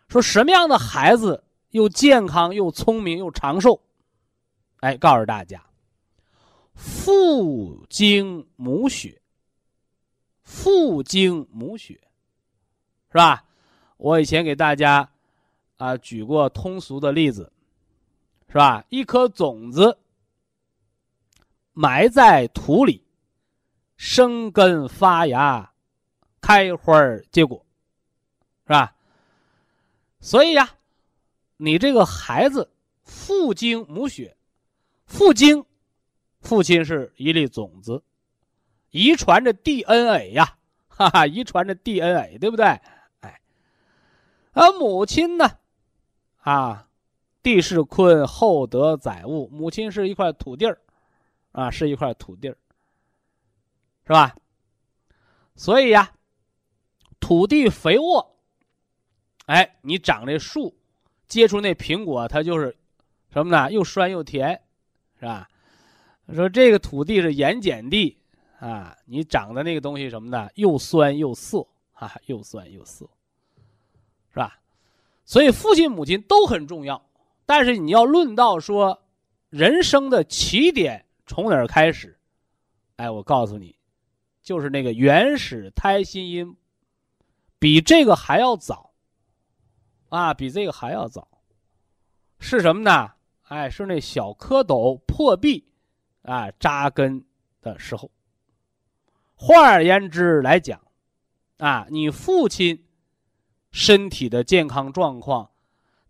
[0.08, 3.80] 说什么样的孩子又健康又聪明又长寿？
[4.80, 5.62] 哎，告诉大家，
[6.74, 9.20] 父精母血，
[10.42, 12.00] 父精母血，
[13.12, 13.44] 是吧？
[13.98, 15.08] 我以前给大家
[15.78, 17.50] 啊举过通俗的例子，
[18.48, 18.84] 是吧？
[18.90, 19.98] 一颗种子
[21.72, 23.02] 埋在土里，
[23.96, 25.72] 生根发芽。
[26.40, 26.94] 开花
[27.32, 27.66] 结果，
[28.64, 28.94] 是吧？
[30.20, 30.70] 所以呀，
[31.56, 32.70] 你这个孩子
[33.02, 34.36] 父精母血，
[35.04, 35.64] 父精，
[36.40, 38.02] 父亲是一粒种子，
[38.90, 42.64] 遗传着 DNA 呀，哈哈，遗传着 DNA，对不对？
[43.20, 43.40] 哎，
[44.52, 45.58] 而母亲呢，
[46.48, 46.88] 啊，
[47.42, 50.80] 地势坤厚德载物，母亲是一块土地儿，
[51.52, 52.56] 啊，是一块土地儿，
[54.06, 54.34] 是吧？
[55.56, 56.12] 所以呀。
[57.20, 58.36] 土地肥沃，
[59.46, 60.74] 哎，你长这树，
[61.26, 62.74] 结出那苹果，它就是
[63.32, 63.70] 什么呢？
[63.72, 64.62] 又酸又甜，
[65.18, 65.50] 是吧？
[66.32, 68.16] 说这个土地是盐碱地
[68.60, 70.48] 啊，你长的那个东西什么呢？
[70.54, 73.06] 又酸又涩啊，又酸又涩，
[75.28, 77.04] 所以父亲母亲都很重要，
[77.44, 79.02] 但是你要论到说
[79.50, 82.18] 人生的起点从哪儿开始，
[82.96, 83.76] 哎，我告诉你，
[84.42, 86.56] 就是那个原始胎心音。
[87.58, 88.94] 比这个还要早，
[90.08, 91.28] 啊，比这个还要早，
[92.40, 93.10] 是什么呢？
[93.48, 95.70] 哎，是那小蝌蚪破壁，
[96.22, 97.22] 啊，扎根
[97.60, 98.10] 的时候。
[99.34, 100.80] 换而言之来讲，
[101.58, 102.87] 啊，你父亲
[103.70, 105.50] 身体的健康状况，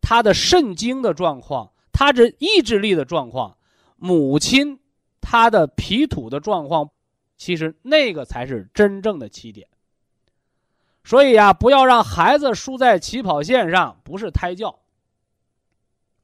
[0.00, 3.56] 他的肾精的状况，他的意志力的状况，
[3.96, 4.80] 母亲
[5.20, 6.90] 他的脾土的状况，
[7.36, 9.68] 其实那个才是真正的起点。
[11.04, 14.78] 所以呀，不要让孩子输在起跑线上，不是胎教，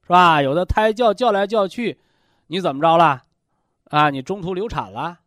[0.03, 0.41] 是吧？
[0.41, 1.99] 有的胎教叫来叫去，
[2.47, 3.23] 你怎么着了？
[3.85, 5.19] 啊，你中途流产了？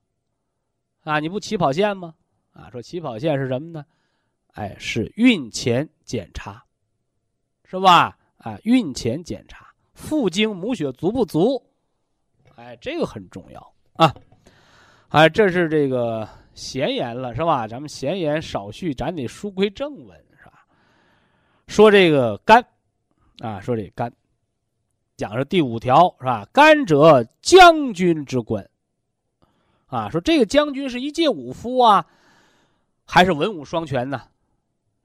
[1.02, 2.14] 啊，你不起跑线吗？
[2.52, 3.84] 啊，说起跑线是什么呢？
[4.52, 6.64] 哎，是孕前检查，
[7.64, 8.18] 是吧？
[8.38, 11.64] 啊，孕前检查父精母血足不足？
[12.56, 14.12] 哎，这个很重要啊！
[15.10, 16.28] 哎，这是这个。
[16.58, 17.68] 闲言了是吧？
[17.68, 20.66] 咱们闲言少叙，咱得书归正文是吧？
[21.68, 22.66] 说这个肝，
[23.38, 24.12] 啊，说这肝，
[25.16, 26.44] 讲是第五条是吧？
[26.52, 28.68] 肝者将军之官，
[29.86, 32.04] 啊，说这个将军是一介武夫啊，
[33.04, 34.20] 还是文武双全呢？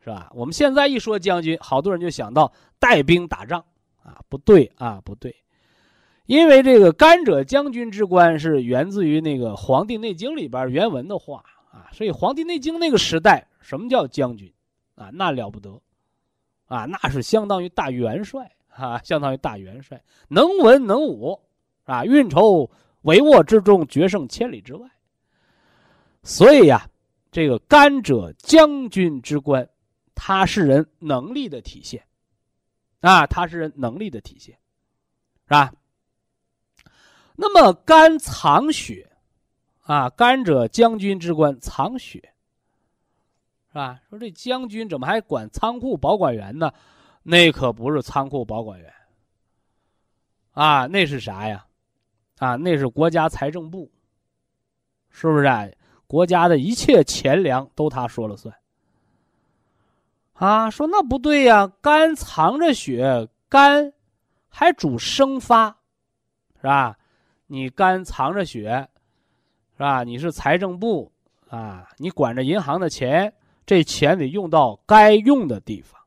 [0.03, 0.29] 是吧？
[0.33, 3.63] 我们现在一说将军，好多人就想到带兵打仗
[4.01, 5.33] 啊，不对啊，不对。
[6.25, 14.51] 因为这个“甘者将军之官”是源自于那个《黄帝内经》里边原文的话啊，所以《黄帝内经》那个时代，什么叫将军
[14.95, 15.09] 啊？
[15.13, 15.81] 那了不得，
[16.67, 21.39] 啊，那是相当于大元帅啊，相当于大元帅，能文能武
[21.83, 22.69] 啊，运筹
[23.03, 24.89] 帷幄之中，决胜千里之外。
[26.23, 26.89] 所以呀，
[27.31, 29.67] 这个“甘者将军之官”，
[30.15, 32.05] 他是人能力的体现
[33.01, 34.57] 啊，他是人能力的体现，
[35.45, 35.73] 是吧？
[37.35, 39.09] 那么肝藏血，
[39.81, 42.33] 啊，肝者将军之官，藏血，
[43.69, 43.99] 是吧？
[44.09, 46.71] 说这将军怎么还管仓库保管员呢？
[47.23, 48.93] 那可不是仓库保管员，
[50.51, 51.65] 啊，那是啥呀？
[52.37, 53.91] 啊，那是国家财政部，
[55.09, 55.45] 是不是？
[55.45, 55.67] 啊？
[56.05, 58.53] 国家的一切钱粮都他说了算。
[60.33, 63.93] 啊，说那不对呀，肝藏着血，肝
[64.49, 65.69] 还主生发，
[66.57, 66.97] 是吧？
[67.47, 68.87] 你肝藏着血，
[69.77, 70.03] 是吧？
[70.03, 71.11] 你是财政部
[71.49, 73.31] 啊，你管着银行的钱，
[73.65, 76.01] 这钱得用到该用的地方。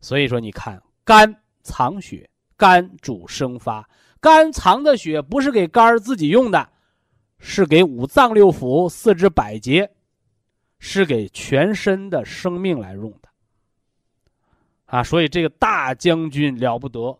[0.00, 3.88] 所以说，你看，肝藏血，肝主生发，
[4.20, 6.68] 肝藏的血不是给肝儿自己用的，
[7.38, 9.90] 是给五脏六腑、四肢百节，
[10.80, 13.28] 是给全身的生命来用的。
[14.86, 17.16] 啊，所以这个大将军了不得。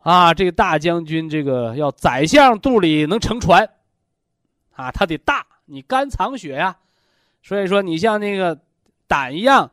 [0.00, 3.66] 啊，这个大将军，这个要宰相肚里能乘船，
[4.72, 6.76] 啊，他得大，你肝藏血呀，
[7.42, 8.60] 所以说你像那个
[9.06, 9.70] 胆一样。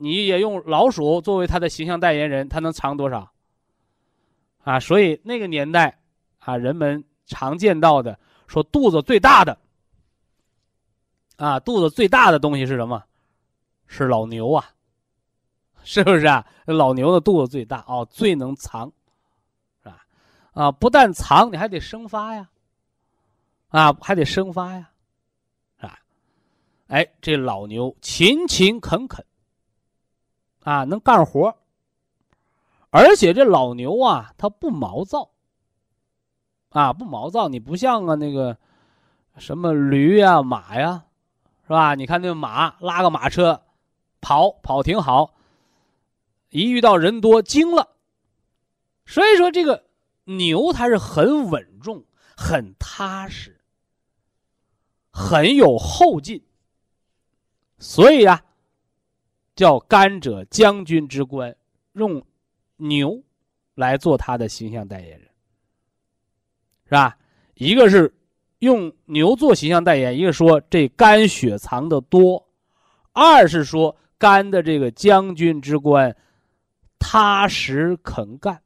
[0.00, 3.32] 你也用老鼠作为他的形象代言人，他能藏多少？
[4.62, 5.98] 啊，所以那个年代，
[6.38, 9.58] 啊，人们常见到的说肚子最大的，
[11.38, 13.02] 啊，肚子最大的东西是什么？
[13.86, 14.70] 是老牛啊，
[15.82, 16.46] 是不是啊？
[16.66, 18.92] 老牛的肚子最大哦，最能藏，
[19.82, 20.04] 是吧？
[20.52, 22.50] 啊，不但藏，你还得生发呀，
[23.68, 24.90] 啊，还得生发呀，
[25.80, 25.98] 是吧，
[26.88, 29.24] 哎，这老牛勤勤恳恳。
[30.64, 31.56] 啊，能干活
[32.90, 35.30] 而且这老牛啊，它不毛躁。
[36.70, 38.58] 啊，不毛躁，你不像啊那个
[39.38, 41.06] 什么驴呀、马呀，
[41.68, 41.94] 是吧？
[41.94, 43.62] 你看那马拉个马车，
[44.20, 45.36] 跑跑挺好，
[46.48, 47.94] 一遇到人多惊了。
[49.06, 49.84] 所以说，这个
[50.24, 52.04] 牛它是很稳重、
[52.36, 53.60] 很踏实、
[55.12, 56.42] 很有后劲。
[57.78, 58.42] 所以呀。
[59.54, 61.56] 叫甘者将军之官，
[61.94, 62.24] 用
[62.76, 63.24] 牛
[63.74, 65.28] 来做他的形象代言人，
[66.84, 67.18] 是吧？
[67.54, 68.14] 一个是
[68.58, 72.48] 用牛做形象代言，一个说这肝血藏的多，
[73.12, 76.16] 二是说肝的这个将军之官
[76.98, 78.62] 踏实肯干，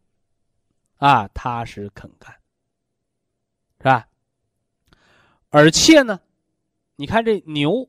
[0.99, 2.35] 啊，踏实肯干，
[3.79, 4.07] 是吧？
[5.51, 6.21] 而且呢，
[6.97, 7.89] 你看这牛。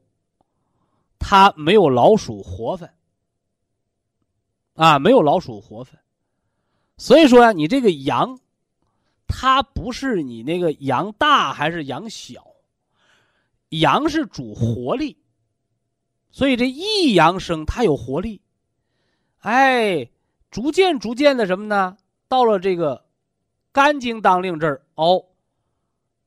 [1.25, 2.93] 它没有老鼠活泛，
[4.73, 5.97] 啊，没有老鼠活泛，
[6.97, 8.37] 所以说呀，你这个羊，
[9.35, 12.45] 它不是你那个阳大还是阳小，
[13.69, 15.17] 阳是主活力，
[16.29, 18.41] 所以这一阳生它有活力，
[19.39, 20.07] 哎，
[20.51, 21.97] 逐渐逐渐的什么呢？
[22.27, 23.05] 到了这个
[23.71, 25.25] 肝经当令这儿哦，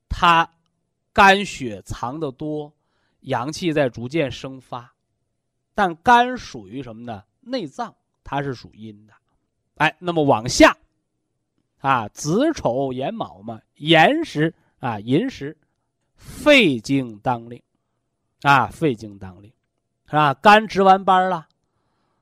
[0.08, 0.50] 它
[1.12, 2.72] 肝血藏的多。
[3.20, 4.92] 阳气在逐渐生发，
[5.74, 7.22] 但肝属于什么呢？
[7.40, 9.12] 内脏，它是属阴的。
[9.76, 10.76] 哎，那么往下，
[11.86, 15.56] 啊，子丑寅卯嘛，寅时啊，寅时，
[16.16, 17.62] 肺经当令，
[18.42, 19.52] 啊，肺经当令，
[20.06, 20.34] 是吧？
[20.34, 21.46] 肝值完班了，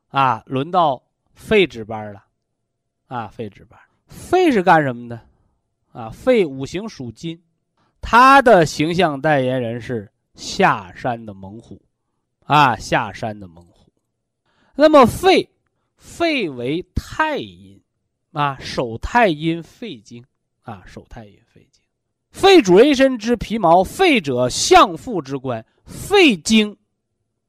[0.08, 2.24] 啊，轮到肺值班了，
[3.06, 3.80] 啊，肺值班。
[4.06, 5.18] 肺是干什么的？
[5.92, 7.42] 啊，肺五行属金，
[8.02, 10.10] 它的形象代言人是。
[10.34, 11.80] 下山的猛虎，
[12.40, 13.92] 啊，下山的猛虎。
[14.74, 15.48] 那么肺，
[15.96, 17.80] 肺为太阴，
[18.34, 20.24] 啊，手太阴肺经，
[20.62, 21.80] 啊，手太阴肺经。
[22.30, 26.76] 肺主人身之皮毛，肺者相父之官，肺经，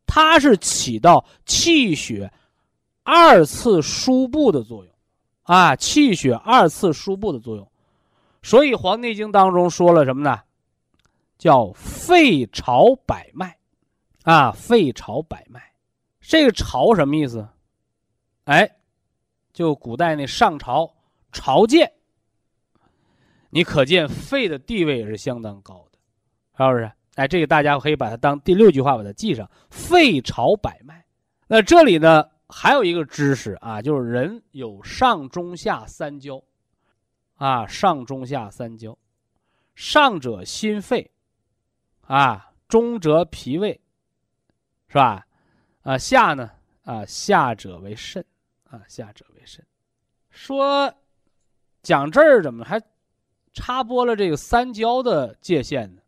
[0.06, 2.32] 它是起到气血
[3.02, 4.94] 二次输布的作用，
[5.42, 7.68] 啊，气血二次输布的作用。
[8.44, 10.40] 所以《黄帝经》当中说了什么呢？
[11.40, 13.58] 叫肺朝百脉，
[14.22, 15.60] 啊，肺朝百脉，
[16.22, 17.48] 这个朝什么意思？
[18.44, 18.70] 哎，
[19.56, 20.94] 就古代那上朝
[21.32, 21.94] 朝见，
[23.50, 25.98] 你可见肺的地位也是相当高的，
[26.58, 26.92] 是不是？
[27.16, 31.06] 哎，这个大家可以把它当第六句话把它记上，肺朝百脉。
[31.48, 36.44] 那这里呢还有一个知识啊，就是人有上中下三焦，
[37.36, 38.98] 啊，上中下三焦，
[39.74, 41.10] 上者心肺。
[42.02, 43.80] 啊，中则脾胃，
[44.90, 45.26] 是吧？
[45.84, 46.52] 啊，下呢？
[46.84, 48.24] 啊，下者为肾，
[48.76, 49.66] 啊，下者为肾。
[50.30, 50.94] 说
[51.82, 52.82] 讲这儿怎么还
[53.54, 56.02] 插播了这个三焦的界限呢？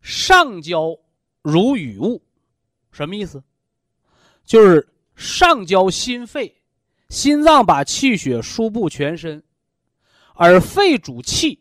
[0.00, 0.98] 上焦
[1.42, 2.22] 如雨雾，
[2.90, 3.42] 什么意思？
[4.46, 6.62] 就是上焦心肺，
[7.10, 9.42] 心脏把气血输布全身，
[10.34, 11.60] 而肺主气，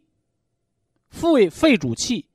[1.10, 2.30] 肺肺主气。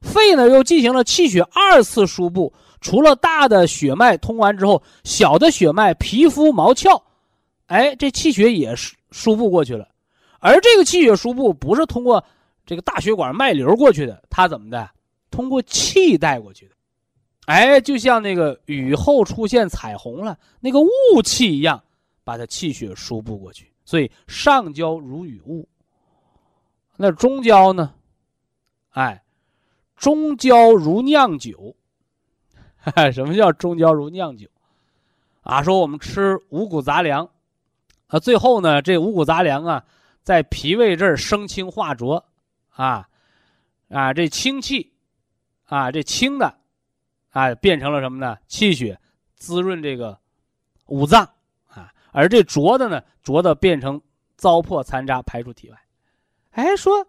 [0.00, 7.02] 肺呢又进行了气血二次输布，除了大的血脉通完之后，小的血脉、皮肤、毛窍，
[7.66, 9.88] 哎，这气血也输输布过去了。
[10.38, 12.22] 而这个气血输布不是通过
[12.64, 14.88] 这个大血管脉流过去的，它怎么的？
[15.30, 16.74] 通过气带过去的。
[17.46, 21.82] 哎，就像那个雨后出现彩虹了，那个雾气一样，
[22.24, 23.72] 把它气血输布过去。
[23.84, 25.68] 所以上焦如雨雾。
[26.96, 27.94] 那中焦呢？
[28.90, 29.22] 哎，
[29.96, 31.76] 中焦如酿酒。
[33.12, 34.48] 什么叫中焦如酿酒？
[35.42, 37.28] 啊，说我们吃五谷杂粮，
[38.08, 39.84] 啊，最后呢，这五谷杂粮啊，
[40.22, 42.24] 在脾胃这儿生清化浊，
[42.70, 43.08] 啊，
[43.88, 44.92] 啊，这清气，
[45.64, 46.54] 啊，这清的，
[47.30, 48.36] 啊，变成了什么呢？
[48.46, 48.98] 气血
[49.34, 50.18] 滋润这个
[50.86, 51.28] 五脏，
[51.68, 54.00] 啊，而这浊的呢，浊的变成
[54.36, 55.78] 糟粕残渣排出体外。
[56.50, 57.06] 哎，说。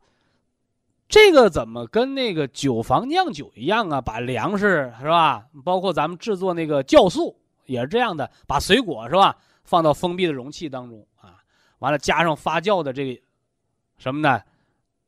[1.10, 4.02] 这个怎么跟那个酒房酿酒一样啊？
[4.02, 5.45] 把粮食是吧？
[5.64, 7.34] 包括咱们制作那个酵素
[7.66, 9.38] 也是这样的，把水果是吧？
[9.68, 11.36] 放到封闭的容器当中啊，
[11.78, 13.22] 完了加上发酵的这个
[13.99, 14.41] 什么呢？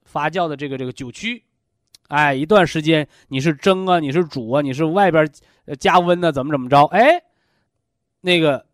[0.03, 1.43] 发酵的这个这个酒曲，
[2.09, 5.27] 哎，一段时间你是蒸啊，你是煮啊，你是外边
[5.79, 6.85] 加温呢，怎么怎么着？
[6.87, 7.23] 哎，
[8.21, 8.65] 那个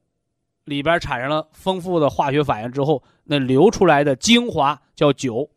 [0.65, 5.49] 里边产生了丰富的化学反应之后，那流出来的精华叫酒。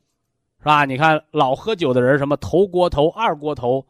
[0.60, 0.84] 是吧？
[0.84, 3.86] 你看老喝酒的人，什么头锅头、二锅头，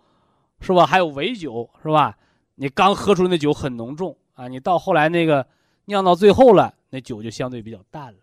[0.61, 0.85] 是吧？
[0.85, 2.19] 还有尾酒，是吧？
[2.57, 5.47] 你刚喝出那酒很浓重啊，你到后来那个
[5.89, 8.19] 酿到最后了，那酒就相对比较淡了，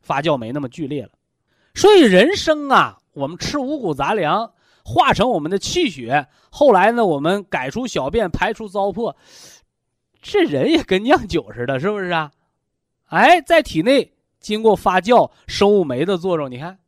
[0.00, 1.10] 发酵没那么剧烈了。
[1.74, 4.52] 所以人生啊，我们吃五谷杂粮，
[4.84, 9.16] 化成我们的气血，后来呢，我们改出小便，排出糟粕，
[10.20, 12.30] 这人也跟酿酒似的，是不是啊？
[13.06, 16.78] 哎，在体内经过发酵，生物酶的作用，你看。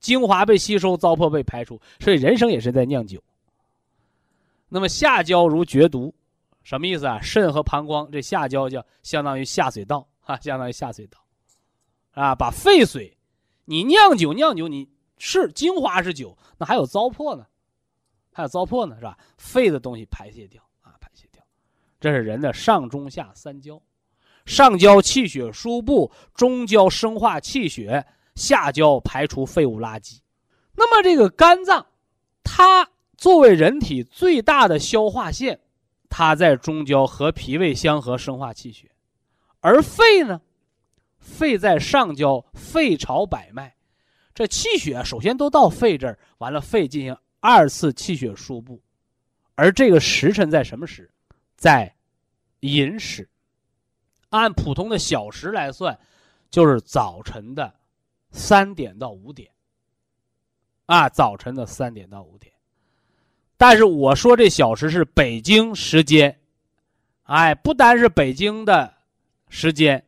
[0.00, 3.20] 精华被吸收，糟粕被排出，所以人生也是在酿酒。
[4.68, 6.14] 那么下焦如绝毒，
[6.68, 7.18] 什么意思啊？
[7.22, 11.18] 肾和膀胱这下焦叫相当于下水道 啊，相当于下水道，
[12.10, 13.16] 啊，把废水，
[13.64, 17.46] 你酿酒酿酒，你是精华是酒，那还有糟粕呢，
[18.34, 19.16] 还有糟粕呢，是吧？
[19.38, 21.42] 废的东西排泄掉啊，排泄掉，
[21.98, 23.80] 这是人的上中下三焦，
[24.44, 28.04] 上焦气血输布，中焦生化气血。
[28.34, 30.20] 下焦排除废物垃圾，
[30.76, 31.86] 那么这个肝脏，
[32.44, 35.58] 它作为人体最大的消化腺，
[36.08, 38.90] 它在中焦和脾胃相合生化气血，
[39.60, 40.40] 而肺呢，
[41.18, 43.74] 肺在上焦，肺朝百脉，
[44.34, 48.82] 这气血首先都到肺这儿，完了肺进行二次气血输布，
[49.54, 51.10] 而这个时辰在什么时？
[51.56, 51.94] 在
[52.60, 53.28] 寅时，
[54.30, 55.98] 按普通的小时来算，
[56.50, 57.74] 就是早晨的。
[58.30, 59.50] 三点到五点，
[60.84, 62.52] 啊，早晨的三点到五点，
[63.58, 66.38] 但是我说这小时是北京时间，
[67.24, 68.94] 哎，不单是北京的
[69.48, 70.02] 时间，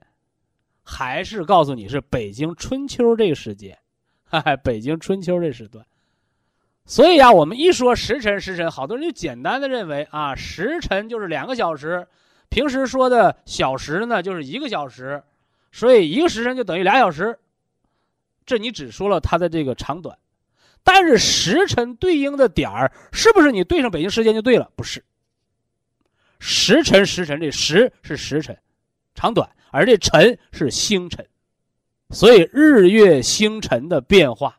[0.82, 3.76] 还是告诉你是北京春秋这个时间，
[4.24, 5.84] 哈 哈，北京春秋这时段。
[6.86, 12.06] 所以啊，我们一说时辰，时辰，好多人就简单的认为啊，时辰就是两个小时，
[12.48, 15.22] 平时说的小时呢就是一个小时，
[15.72, 17.38] 所以一个时辰就等于俩小时。
[18.46, 20.16] 这你只说了它的这个长短，
[20.82, 24.70] 但是时辰对应的点儿是不是你对上北京时间就对了？
[24.74, 25.04] 不是。
[26.38, 28.58] 时辰时辰，这时是时辰，
[29.14, 31.26] 长短，而这辰是星辰，
[32.10, 34.58] 所以日月星辰的变化，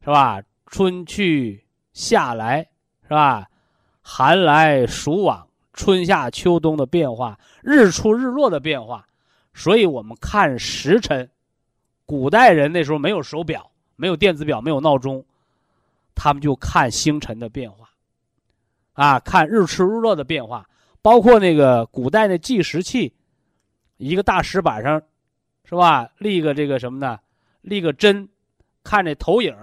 [0.00, 0.42] 是吧？
[0.66, 2.68] 春去夏来，
[3.04, 3.48] 是吧？
[4.02, 9.08] 寒来暑往，春夏秋冬的变化，日出日落的变化，
[9.54, 11.30] 所以我们看时辰。
[12.04, 15.24] 古代人那时候没有手表，没有电子表，没有闹钟，
[16.14, 17.90] 他们就看星辰的变化，
[18.92, 20.68] 啊，看日出日落的变化，
[21.02, 23.12] 包括那个古代的计时器，
[23.96, 25.00] 一个大石板上，
[25.64, 26.10] 是吧？
[26.18, 27.18] 立个这个什么呢？
[27.62, 28.28] 立个针，
[28.82, 29.56] 看这投影，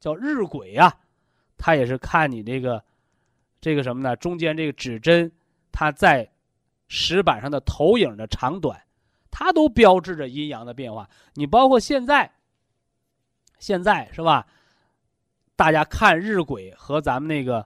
[0.00, 0.94] 叫日晷呀。
[1.56, 2.82] 它也是看你这个，
[3.60, 4.16] 这个什么呢？
[4.16, 5.30] 中间这个指针，
[5.70, 6.28] 它在
[6.88, 8.82] 石板上的投影的长短。
[9.30, 11.08] 它都标志着阴阳的变化。
[11.34, 12.30] 你包括现在，
[13.62, 14.44] 现在是吧？
[15.54, 17.64] 大家看日晷和咱们那个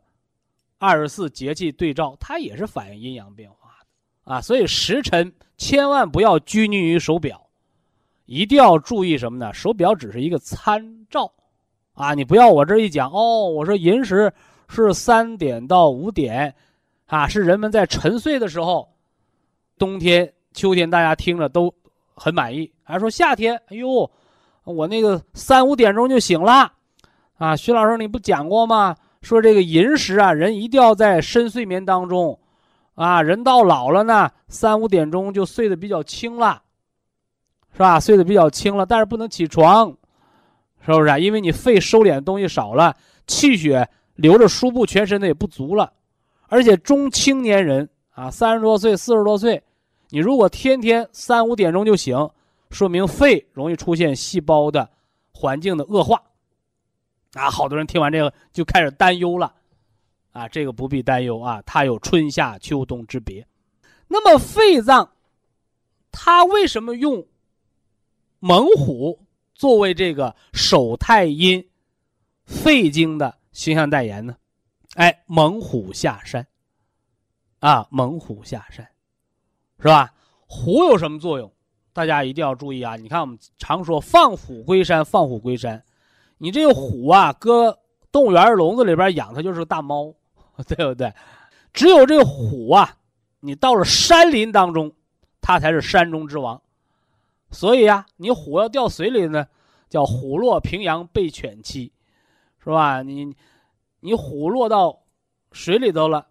[0.76, 4.38] 二十四节气对照，它也是反映阴阳变化的啊。
[4.42, 7.46] 所以时辰千万不要拘泥于手表，
[8.26, 9.54] 一定要注意什么呢？
[9.54, 11.32] 手表只是一个参照
[11.94, 12.12] 啊。
[12.12, 14.30] 你不要我这一讲哦，我说寅时
[14.68, 16.54] 是三点到五点
[17.06, 18.86] 啊，是人们在沉睡的时候，
[19.78, 20.30] 冬天。
[20.52, 21.74] 秋天大家听着都
[22.14, 24.10] 很满意，还说夏天，哎呦，
[24.66, 26.72] 我那个三五点钟就醒了，
[27.38, 28.96] 啊，徐老师你不讲过吗？
[29.22, 32.38] 说这个寅时啊，人一定要在深睡眠当中，
[32.94, 36.62] 啊，人到老了呢，三五点钟就睡得比较轻了，
[37.72, 38.00] 是吧？
[38.00, 39.96] 睡得比较轻了，但是不能起床，
[40.84, 41.18] 是不是啊？
[41.18, 42.94] 因为你肺收敛的东西少了，
[43.26, 45.92] 气血流着输布全身的也不足了，
[46.48, 49.62] 而且中青年人啊，三十多岁、四十多岁。
[50.10, 52.16] 你如果天天三五点钟就醒，
[52.70, 54.90] 说明肺容易出现细胞的
[55.32, 56.22] 环境的恶化。
[57.32, 59.54] 啊，好多人听完这个就开始担忧了，
[60.32, 63.46] 啊，这个不必担忧啊，它有春夏秋冬之别。
[64.08, 65.12] 那么肺脏，
[66.10, 67.26] 它为什么用
[68.38, 71.68] 猛虎作为这个手太阴
[72.44, 74.36] 肺经的形象代言呢？
[74.94, 76.46] 哎，猛虎下山，
[77.58, 78.88] 啊，猛虎下山，
[79.78, 80.14] 是吧？
[80.46, 81.52] 虎有什么作用？
[81.96, 82.94] 大家一定要注意啊！
[82.94, 85.82] 你看，我们常说放虎归山，放虎归山。
[86.36, 87.78] 你这个虎啊，搁
[88.12, 90.12] 动物园笼子里边养，它就是个大猫，
[90.68, 91.10] 对不对？
[91.72, 92.98] 只有这个虎啊，
[93.40, 94.92] 你到了山林当中，
[95.40, 96.60] 它才是山中之王。
[97.50, 99.46] 所以呀，你虎要掉水里呢，
[99.88, 101.90] 叫虎落平阳被犬欺，
[102.62, 103.00] 是吧？
[103.00, 103.34] 你
[104.00, 105.00] 你虎落到
[105.50, 106.26] 水里头了，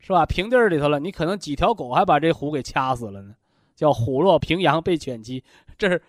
[0.00, 0.26] 是吧？
[0.26, 3.36] 平地里头了，你可能几条狗还把这虎给掐死了呢，
[3.78, 5.44] 叫虎落平阳被犬欺，
[5.78, 6.02] 这是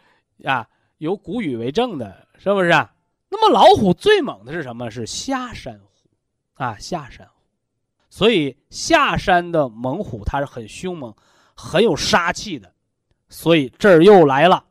[0.44, 0.68] 啊
[0.98, 2.70] 有古语为证的，是不是？
[2.70, 2.92] 啊
[3.30, 4.90] 那么老虎最猛的是什么？
[4.90, 6.10] 是下山虎，
[6.56, 7.34] 啊，下山虎。
[8.10, 11.16] 所以下山的猛虎它是很凶猛、
[11.54, 12.74] 很有杀气的。
[13.28, 14.66] 所以这儿又来了，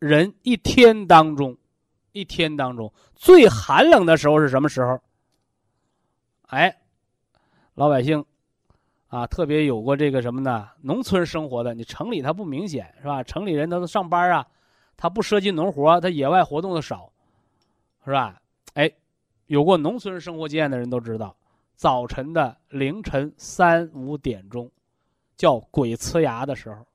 [0.00, 1.56] 人一天当中，
[2.10, 5.00] 一天当中最寒冷的时候是什么时候？
[6.48, 6.80] 哎，
[7.74, 8.24] 老百姓
[9.12, 10.70] 啊，特别有过这个什么呢？
[10.80, 13.22] 农村生活的，你城里它不明显是吧？
[13.22, 14.48] 城里人他都上班啊，
[14.96, 17.12] 他不涉及农活，他野外活动的少。
[18.06, 18.40] 是吧？
[18.72, 18.90] 哎，
[19.48, 21.36] 有过农村生活经验的人都知道，
[21.74, 24.70] 早晨的凌晨三五点钟，
[25.36, 26.86] 叫鬼呲牙的时候。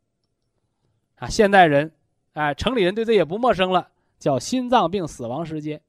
[1.18, 1.94] 啊，现代人，
[2.34, 5.80] 哎，城里人对这也不陌生了，叫心脏病死亡时间，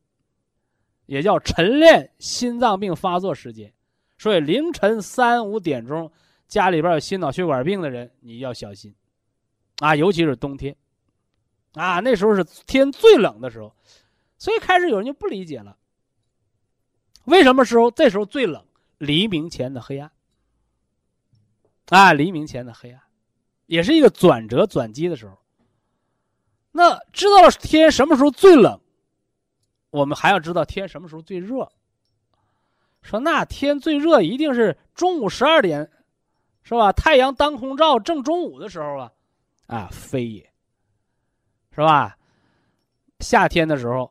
[1.06, 3.72] 也叫晨练心脏病发作时间。
[4.18, 6.10] 所以凌晨三五点钟，
[6.48, 8.94] 家里边有心脑血管病的人，你要小心，
[9.78, 10.76] 啊，尤其是冬天，
[11.74, 13.72] 啊，那时候是天最冷的时候。
[14.36, 15.76] 所以开始有人就不理解了，
[17.24, 18.64] 为什么时候这时候最冷？
[18.98, 20.10] 黎明前的黑暗，
[21.86, 23.00] 啊，黎明前的黑暗，
[23.66, 25.38] 也是一个转折转机的时候。
[26.70, 28.80] 那知道了天什么时候最冷，
[29.90, 31.70] 我们还要知道天什么时候最热。
[33.02, 35.90] 说那天最热一定是中午十二点，
[36.62, 36.92] 是吧？
[36.92, 39.12] 太阳当空照，正中午的时候啊，
[39.66, 40.52] 啊，非也，
[41.70, 42.16] 是吧？
[43.20, 44.10] 夏天的时候。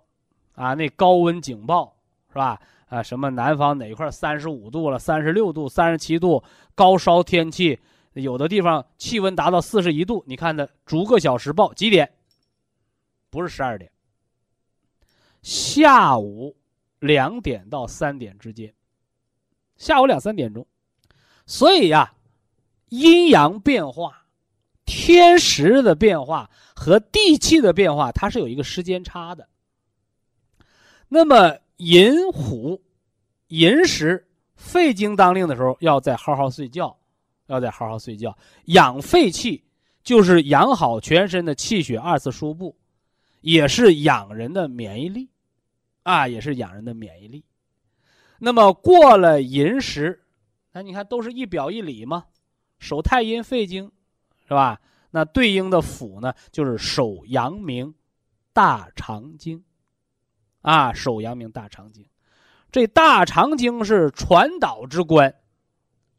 [0.54, 1.96] 啊，那高温警报
[2.30, 2.60] 是吧？
[2.88, 7.80] 啊，什么南方哪块三十五度了，三十六度、三十七度，高烧天气，
[8.14, 10.24] 有的地方气温达到四十一度。
[10.26, 12.12] 你看的逐个小时报几点？
[13.30, 13.92] 不是十二点，
[15.44, 16.58] 下午
[16.98, 18.74] 两点到三点之间，
[19.78, 20.66] 下午两三点钟。
[21.46, 22.14] 所以呀，
[22.90, 24.26] 阴阳变化、
[24.86, 29.48] 天时的变化和地气的变化，它是有一个时间差的。
[31.08, 32.82] 那么寅虎、
[33.48, 36.98] 寅时肺经当令的时候，要再好好睡觉，
[37.46, 39.64] 要再好好睡觉，养肺气，
[40.04, 42.76] 就是养好全身的气血二次输布，
[43.40, 45.30] 也是养人的免疫力，
[46.04, 47.46] 啊，也是养人的免疫力。
[48.40, 50.24] 那么过了寅时，
[50.74, 52.26] 那你看都是一表一里嘛，
[52.80, 53.92] 手太阴肺经，
[54.48, 54.80] 是吧？
[55.12, 57.96] 那对应的府呢，就是手阳明
[58.54, 59.64] 大肠经。
[60.62, 62.06] 啊，手阳明大肠经，
[62.70, 65.34] 这大肠经是传导之官，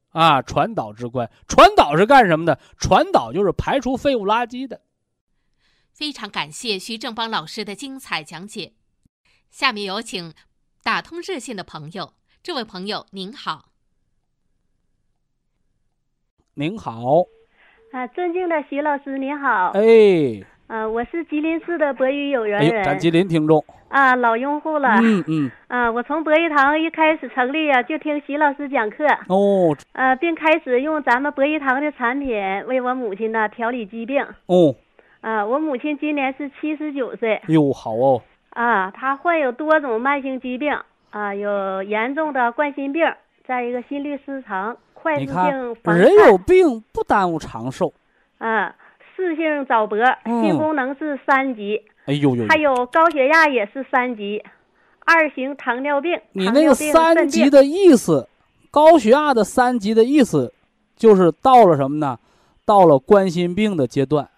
[0.09, 2.59] 啊，传导之官，传导是干什么的？
[2.79, 4.81] 传导就是排除废物垃圾的。
[5.93, 8.73] 非常感谢徐正邦老师的精彩讲解。
[9.51, 10.33] 下面有请
[10.83, 13.67] 打通热线的朋友，这位朋友您好。
[16.55, 17.25] 您好。
[17.93, 19.73] 啊，尊敬的徐老师您好。
[19.75, 20.45] 哎。
[20.67, 24.89] 啊，我是吉林市的博宇有缘人，咱吉林听众啊，老用户了。
[25.03, 25.51] 嗯嗯。
[25.69, 29.07] 啊，我从博医堂一开始成立啊，就听徐老师讲课。
[29.29, 29.75] 哦。
[29.93, 32.31] 呃，并开始用咱们博医堂的产品
[32.67, 34.23] 为我母亲呢调理疾病。
[34.47, 34.75] 哦。
[35.21, 37.41] 啊，我母亲今年是七十九岁。
[37.49, 38.23] 哟，好哦。
[38.51, 40.77] 啊，他患有多种慢性疾病
[41.11, 43.05] 啊，有严重的冠心病，
[43.47, 47.93] 再一个心律失常、快速性人有病不耽误长寿。
[48.39, 48.75] 啊。
[49.21, 54.41] 四性早搏，性功能是三级，哎呦呦，还有高血压也是三级，
[55.05, 56.21] 二型糖尿病。
[56.31, 58.29] 你那个三级的意思，
[58.71, 60.55] 高血压的三级的意思，
[60.95, 62.17] 就是到了什么呢？
[62.65, 64.29] 到了冠心病的阶段。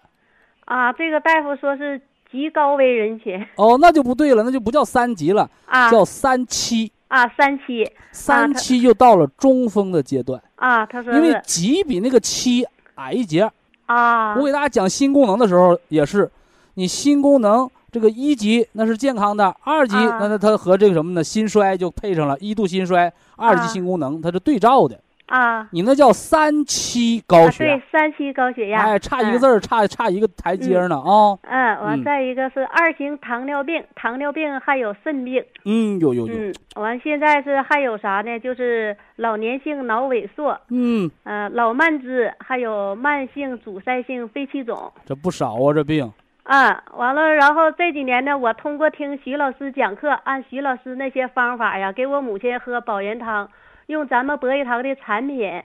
[0.65, 2.01] 啊，这个大夫说是
[2.31, 3.45] 极高危人群。
[3.55, 6.91] 哦，那就不对了，那就不叫三级了，啊，叫三期。
[7.07, 7.85] 啊，三期。
[8.11, 10.41] 三期就到了中风的阶段。
[10.55, 11.13] 啊，他说。
[11.13, 12.65] 因为级比那个期
[12.95, 13.49] 矮一截。
[13.87, 16.31] 啊我给大家讲心功能的时候也是，
[16.75, 21.21] 你心功能这个一级那是健康的，二级啊那那它和这个什么呢？
[21.21, 24.97] 心衰就配上了一度心衰，二级啊心功能，它是对照的。
[25.31, 25.67] 啊。
[25.71, 27.75] 你那叫三期高啊血压。
[27.75, 31.37] 对，，三期高血压，哎，差一个嗯字儿，差差一个台阶呢啊。
[31.43, 31.85] 嗯，嗯。
[31.85, 38.39] 完再一个是二型糖尿病，糖尿病还有肾病，嗯，有有有，嗯，完现在是还有啥呢？
[38.39, 44.91] 就是老年性脑萎缩，嗯，呃，老慢支，还有慢性阻塞性肺气肿。
[45.05, 46.11] 这不少啊，这病。
[46.43, 53.47] 啊，完了，然后这几年呢，我通过听徐老师讲课，按徐老师那些方法呀，给我母亲喝保元汤，
[53.91, 55.61] 用咱们博益堂的产品。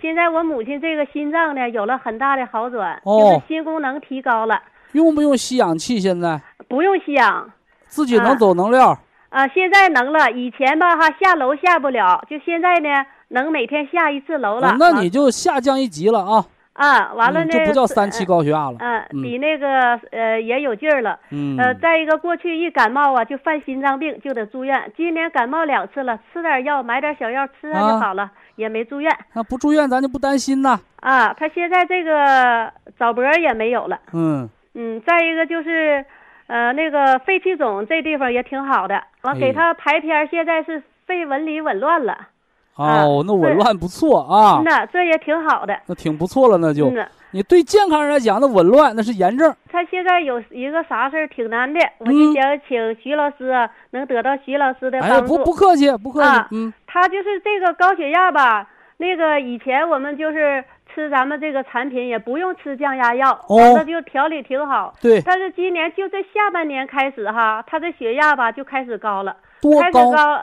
[0.00, 4.62] 现在我母亲这个心脏呢有了很大的好转，哦就是心功能提高了，
[4.92, 5.98] 用不用吸氧气？
[5.98, 7.50] 现在不用吸氧。
[7.86, 8.98] 自己能啊走能撂。
[9.30, 12.88] 啊，现在能了，以前吧哈下楼下不了，就现在呢
[13.28, 14.70] 能每天下一次楼了。
[14.70, 16.44] 哦那你就下降一级了啊，
[16.74, 18.76] 啊，完了呢、嗯就不叫三期高血压了。
[18.80, 19.68] 嗯、嗯比那个
[20.10, 21.18] 呃也有劲儿了。
[21.30, 30.80] 嗯，呃，再一个，过去一感冒啊就犯心脏病就得住院，今年感冒两次了，吃点药买点小药吃上就啊好了，也没住院那不住院咱就不担心呐。
[31.00, 31.32] 啊。
[31.32, 36.04] 他现在这个早搏也没有了，嗯，嗯，再一个就是，
[36.48, 42.28] 呃，那个肺气肿这地方也挺好的，完哎给他排片儿，现在是肺纹理紊乱了，啊
[42.76, 46.92] 哦，那紊乱不错啊嗯，呐，这也挺好的，那挺不错了，那就。
[47.30, 49.52] 你对健康人来讲，那紊乱那是炎症。
[49.68, 55.36] 他现在有一个啥事儿挺难的，我就嗯想请徐老师啊，能得到徐老师的哎呀，帮助。
[55.38, 56.48] 不不客气，不客气啊。
[56.52, 58.68] 嗯，他就是这个高血压吧，
[58.98, 60.64] 那个以前我们就是
[60.94, 64.94] 吃咱们这个产品也不用吃降压药，哦完了就调理挺好。
[65.02, 69.34] 对，但是今年就这下半年开始哈，他的血压吧就开始高了，
[69.80, 70.40] 开始多高？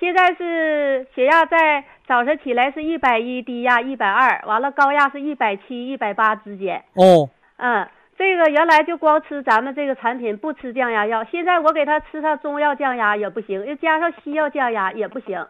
[0.00, 6.82] 高，现在是血压在早晨起来是一百一，低压一百二，完了高压是一百七、一百八之间。
[6.94, 7.28] 哦，
[7.58, 7.86] 嗯，
[8.18, 11.22] 这个原来就光吃咱们这个产品，不吃降压药。
[11.24, 15.46] 现在我给他吃上中药降压也不行，又加上西药降压也不行。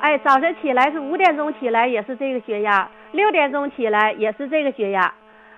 [0.00, 5.12] 哎，早晨起来是五点钟起来也是这个血压，六点钟起来也是这个血压。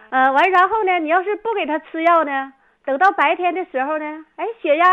[0.08, 2.52] 呃，完然后呢，你要是不给他吃药呢，
[2.84, 4.84] 等到白天的时候呢，哎，血压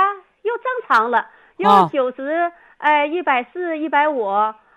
[0.43, 1.27] 又正常了，
[1.57, 4.27] 又啊九十、哎一百四、一百五，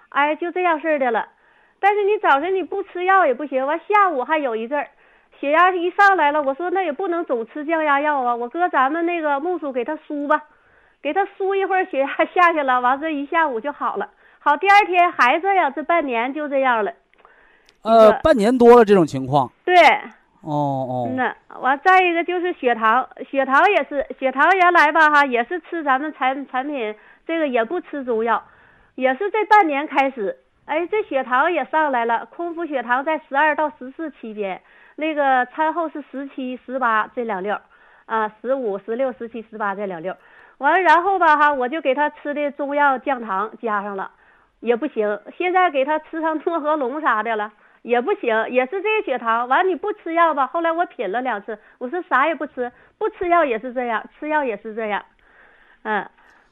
[0.08, 1.28] 哎就这样式儿的了。
[1.80, 4.88] 但是你早晨你不吃药也不行，完下午还有一阵儿。
[5.38, 10.42] 血压一上来了，我说那也不能总吃降压药啊，我搁咱们那个木梳给他梳吧，
[11.02, 14.10] 给他梳一会儿，血压下去了，完这一下午就好了。
[14.38, 16.92] 好，第二天还这样，这半年就这样了。
[17.82, 19.50] 呃这，个半年多了这种情况。
[19.64, 19.74] 对，
[20.42, 26.94] 哦哦嗯，呐，完再一个就是血糖，血糖也是，血糖原来吧哈也是吃咱们产产品，
[27.30, 28.42] 这个也不吃中药，
[28.96, 34.60] 也是这半年开始，哎，这血糖也上来了，空腹血糖在十二到十四期间，
[34.96, 37.62] 那个餐后是十七、十八这两溜儿，
[38.06, 40.18] 啊，十五、十六、十七、十八这两溜儿，
[40.58, 44.10] 完了然后吧哈，我就给他吃的中药降糖加上了，
[44.58, 47.52] 也不行，现在给他吃上诺和龙啥的了。
[47.82, 49.48] 也不行，也是这个血糖。
[49.48, 50.46] 完你不吃药吧？
[50.46, 55.02] 后来我品了两次，我说啥也不吃，不吃药也是这样，吃药也是这样。
[55.84, 56.06] 嗯，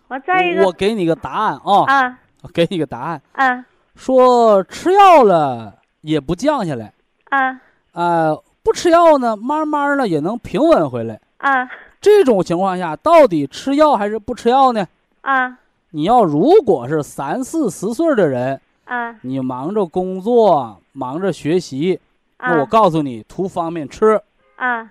[0.09, 2.19] 完再一个我给你个答案啊，啊。
[2.43, 3.65] 我给你个答案，啊。
[3.95, 6.93] 说吃药了也不降下来，
[7.31, 7.61] 啊。
[7.93, 11.21] 呃，不吃药呢，慢慢的也能平稳回来。
[11.39, 11.69] 啊。
[12.01, 14.87] 这种情况下，到底吃药还是不吃药呢？
[15.23, 15.59] 啊。
[15.91, 19.15] 你要如果是三四十岁的人，啊。
[19.23, 21.99] 你忙着工作，忙着学习，
[22.39, 24.21] 那我啊告诉你，图方便吃。
[24.57, 24.89] 啊。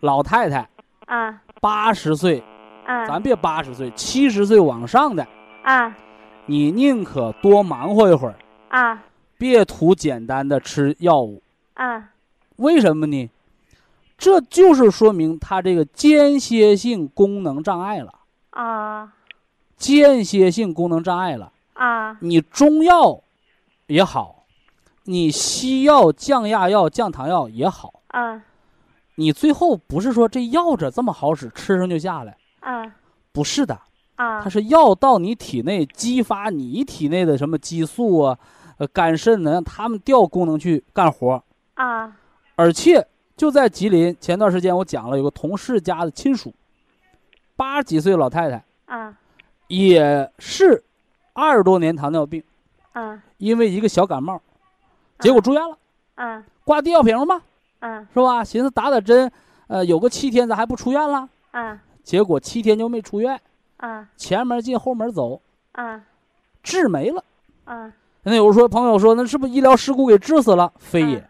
[0.00, 0.68] 老太太
[1.06, 1.40] 啊。
[1.60, 2.44] 八十岁，
[2.84, 5.26] 啊咱别八十岁，七十岁往上的，
[5.62, 5.96] 啊
[6.46, 8.34] 你宁可多忙活一会儿，
[8.68, 9.02] 啊
[9.38, 11.42] 别图简单的吃药物。
[11.74, 12.10] 啊
[12.56, 13.30] 为什么呢？
[14.18, 18.12] 这就是说明他这个间歇性功能障碍了，
[18.50, 19.12] 啊
[19.76, 21.50] 间歇性功能障碍了。
[21.72, 23.20] 啊你中药
[23.86, 24.44] 也好，
[25.04, 28.42] 你西药、降压药、降糖药也好，啊
[29.16, 32.94] 你最后不是说这药这这么好使，吃上就下来，啊。
[33.32, 33.78] 不是的，
[34.16, 34.40] 啊。
[34.42, 38.38] 它是药到你体内激发你体内的什么激素啊、
[38.78, 41.42] 呃肝肾呢，让他们调功能去干活。
[41.74, 42.16] 啊。
[42.56, 43.06] 而且
[43.36, 46.54] 就在吉林，前段时间我讲了，有个同事家的亲属，
[47.56, 49.16] 八十几岁老太太，啊。
[49.68, 50.84] 也是
[51.32, 52.42] 二十多年糖尿病，
[52.92, 53.22] 啊。
[53.38, 54.40] 因为一个小感冒，
[55.18, 55.78] 结果住院了，
[56.16, 56.44] 啊。
[56.64, 57.40] 挂地药瓶嘛，
[57.80, 58.06] 啊。
[58.12, 58.44] 是吧？
[58.44, 59.32] 寻思打打针，
[59.68, 63.40] 呃，有个七天咋还不出院了，啊结果七天就没出院，
[63.76, 64.08] 啊。
[64.16, 65.40] 前门进后门走，
[65.72, 66.02] 啊。
[66.62, 67.24] 治没了。
[67.64, 67.92] 啊。
[68.22, 70.72] 那有人说，朋友说，那是不是医疗事故给治死了？
[70.78, 71.28] 非也，嗯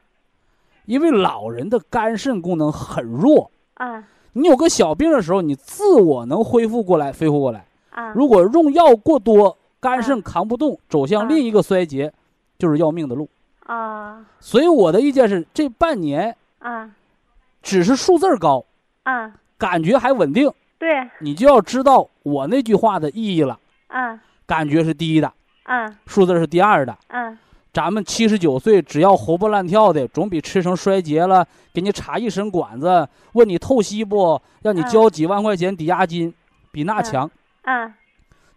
[0.87, 4.05] 因为老人的肝肾功能很弱，啊。
[4.33, 7.65] 你有个小病的时候，你自我能恢复过来，恢复过来。
[7.91, 8.13] 啊。
[8.15, 12.13] 如果用药过多，肝肾啊扛不动，走向啊另一个衰竭，
[12.59, 13.29] 就是要命的路。
[13.67, 14.25] 啊。
[14.41, 16.91] 所以我的意见是，这半年啊。
[17.63, 18.65] 只是数字高，
[19.05, 20.53] 啊，感觉还稳定，
[20.83, 21.09] 对。
[21.21, 23.57] 你就要知道我那句话的意义了。
[23.87, 24.19] 嗯。
[24.45, 25.33] 感觉是第一的，
[25.67, 25.97] 嗯。
[26.07, 26.99] 数字是第二的。
[27.07, 27.39] 嗯。
[27.73, 34.89] 咱们七十九岁，只要活蹦乱跳的，总比吃成衰竭了，给你插一身管子，问你透析不，让你嗯。
[34.89, 36.35] 交几万块钱抵押金，
[36.73, 37.05] 比那嗯。
[37.05, 37.31] 强。
[37.63, 37.95] 啊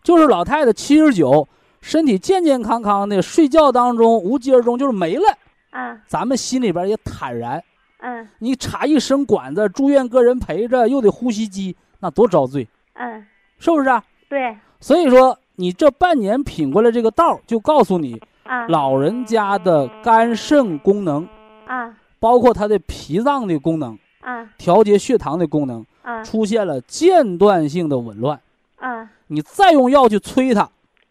[0.02, 1.48] 就是老太太七十九，
[1.80, 5.38] 身体健健康康的，睡觉当中无疾而终，就是没了，
[5.74, 6.02] 嗯。
[6.08, 7.64] 咱们心里边也坦然。
[8.00, 8.28] 嗯。
[8.40, 13.26] 你插一身管子，住院个人陪着，又得呼吸机，那多遭罪，嗯，
[13.60, 14.04] 是不是啊？
[14.30, 21.28] 对所以说，你这半年品过来这个道儿，就告诉你，啊老人家的肝肾功能，
[21.66, 28.40] 啊包括他的脾脏的功能、啊调节血糖的功能，啊出现了间断性的紊乱。
[28.78, 30.70] 啊你再用药去催他，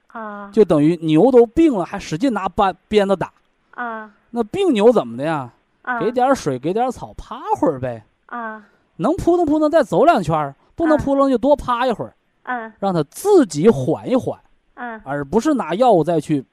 [0.08, 3.32] 啊就等于牛都病了，还使劲拿鞭鞭子打。
[3.72, 5.50] 啊那病牛怎么的呀？
[5.82, 8.04] 啊给点水，给点草，趴会儿呗。
[8.26, 8.64] 啊
[8.96, 12.14] 能扑腾扑腾再走两圈儿，不能啊扑棱就多趴一会儿，
[12.44, 14.38] 嗯让他自己缓一缓，
[14.74, 16.44] 嗯而不是拿药物再去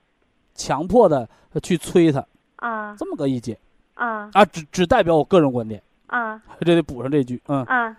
[0.55, 1.27] 强迫的
[1.63, 2.25] 去催他。
[2.57, 3.57] 啊这么个意见
[3.95, 7.41] 啊啊，只只代表我个人观点，啊这得补上这句。
[7.47, 7.97] 嗯，啊！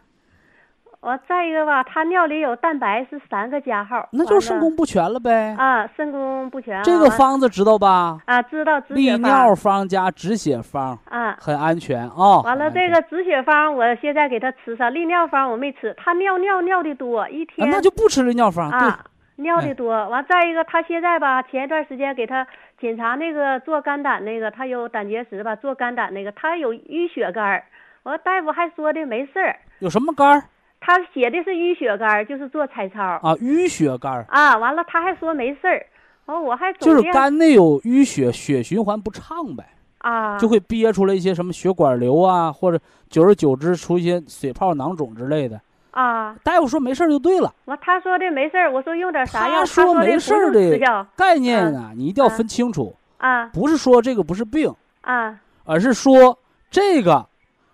[1.03, 5.53] 我再一个吧，他尿里有蛋白是三个加号，那就是肾功不全了呗。
[5.59, 6.83] 啊，肾功不全啊。
[6.85, 8.21] 这个方子知道吧？
[8.25, 11.37] 啊，知道止利尿方方加止血方，啊。
[11.41, 12.41] 很安全啊。
[12.45, 18.71] 完了，这个止血方我现在给他吃上，利尿方我没吃，他尿尿尿的多，一啊天那就不吃利尿方。
[18.71, 19.05] 对，啊
[19.37, 20.09] 尿的多。
[20.09, 22.47] 完再一个，他现在吧，前一段时间给他
[22.81, 27.65] 检查那个做肝胆那个，他有胆结石吧，做肝胆那个，他有淤血肝儿。
[28.05, 30.43] 我大夫还说的没事儿，有什么肝儿
[30.85, 33.37] 他写的是淤血肝儿，就是做彩超啊？
[33.37, 34.57] 淤血肝儿啊。
[34.57, 35.87] 完了，他还说没事儿。
[36.25, 39.65] 完我还总就是肝内有淤血，血循环不畅呗。
[39.99, 42.79] 啊，就会憋出来一些什么血管瘤啊，或者
[43.09, 45.61] 久而久之出一些水泡、囊肿之类的。
[45.93, 46.35] 啊。
[46.43, 49.61] 大夫说没事儿就对了，完他说的没事儿，我说用点啥药？
[49.61, 56.37] 他说没事儿的概念呢，你一定要啊分清楚，啊不是说这个不是病，啊而是说
[56.69, 57.25] 这个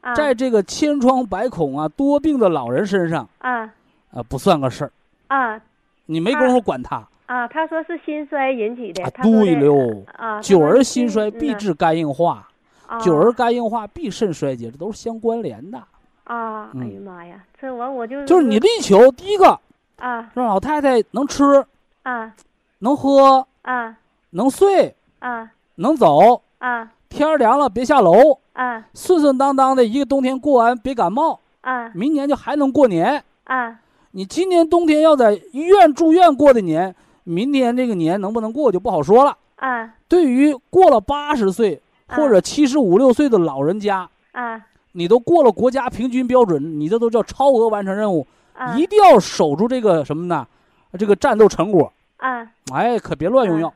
[0.09, 3.61] 啊，在这个千疮百孔啊、多病的老人身上啊。
[4.11, 4.91] 啊不算个事儿，
[5.29, 5.61] 啊。
[6.07, 7.07] 你没工夫管他。
[7.27, 9.11] 啊，他说是心衰引起的。
[9.23, 12.49] 对喽，啊，久而心衰必嗯致肝硬化，
[12.87, 12.99] 啊。
[13.01, 15.77] 久而肝硬化必肾衰竭，这都是相关联的。
[16.25, 19.61] 啊，哎呀嗯妈呀，这完我就就是你力求第一个
[19.97, 20.31] 啊。
[20.33, 21.45] 让老太太能吃、
[22.03, 22.35] 啊。
[22.79, 23.95] 能喝、啊。
[24.31, 25.51] 能睡、啊。
[25.75, 26.91] 能走，啊。
[27.11, 33.23] 天凉了别下楼，啊顺顺当当的一个冬天过完别感冒，啊明年就还能过年。
[33.45, 33.79] 啊
[34.11, 36.93] 你今年冬天要在医院住院过的年，
[37.23, 39.37] 明年这个年能不能过就不好说了。
[39.57, 44.61] 啊对于过了八十岁啊或者七十五六岁的老人家，啊
[44.93, 50.45] 你都过了国家平均标准，你这都叫超额完成任务，啊一定要守住这个什么呢？
[50.99, 51.93] 这个战斗成果。
[52.17, 53.73] 啊，哎，可别乱用药。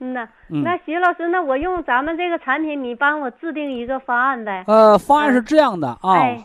[0.00, 4.64] 嗯呐，嗯那徐老师，那我用咱们这个产品，你帮我制定一个方案呗。
[4.66, 6.42] 呃，方案是这样的啊，哎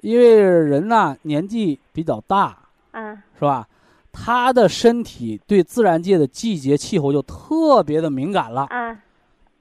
[0.00, 2.56] 因为人呐年纪比较大，
[2.92, 3.66] 嗯是吧？
[4.12, 8.68] 他的身体对自然界的季节气候就特别的敏感了。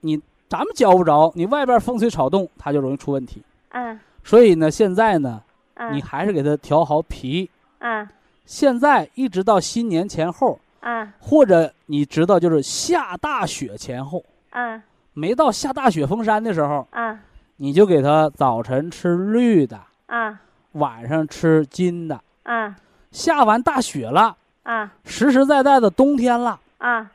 [0.02, 3.42] 你咱们教不着，你外边风吹草动，他就容易出问题。
[3.72, 5.42] 嗯所以呢，现在呢，
[5.76, 7.50] 嗯你还是给他调好脾。
[7.80, 8.08] 嗯
[8.46, 14.82] 现在一直到新年前后，嗯或者你知道，就是下大雪前后，嗯
[15.14, 17.18] 没到下大雪封山的时候，嗯
[17.58, 20.38] 你就给他早晨吃绿的，嗯
[20.74, 22.20] 晚上吃金的。
[22.44, 22.74] 嗯
[23.12, 27.08] 下完大雪了，嗯实实在在的冬天了，嗯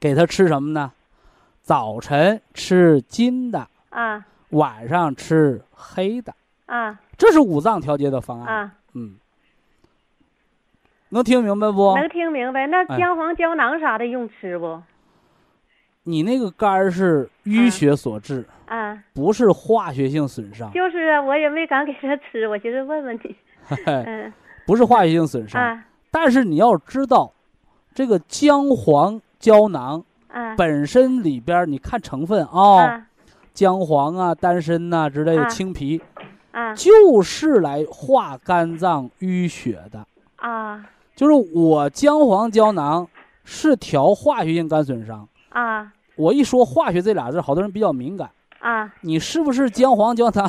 [0.00, 0.90] 给他吃什么呢？
[1.62, 6.34] 早晨吃金的，嗯晚上吃黑的，
[6.66, 8.70] 嗯这是五脏调节的方案。
[8.94, 9.16] 嗯，嗯，
[11.10, 11.94] 能听明白不？
[11.96, 12.66] 能听明白？
[12.66, 14.80] 那哎姜黄胶囊啥的用吃不？
[16.04, 23.36] 你那个肝儿是淤血所致，啊，不是化学性损伤，就是啊，我也没敢给他吃，我寻思问问你。
[23.84, 24.32] 嗯
[24.66, 25.60] 不是化学性损伤。
[25.62, 27.30] 啊但是你要知道，
[27.94, 33.06] 这个姜黄胶囊啊本身里边，你看成分啊、啊
[33.52, 36.00] 姜黄啊、丹参呐、之类的啊青皮，
[36.52, 40.06] 啊就是来化肝脏淤血的。
[40.36, 40.82] 啊
[41.18, 43.04] 就是我姜黄胶囊
[43.42, 45.28] 是调化学性肝损伤。
[45.48, 45.92] 啊。
[46.14, 48.30] 我一说化学这俩字，好多人比较敏感。
[48.60, 48.88] 啊。
[49.00, 50.48] 你是不是姜黄胶囊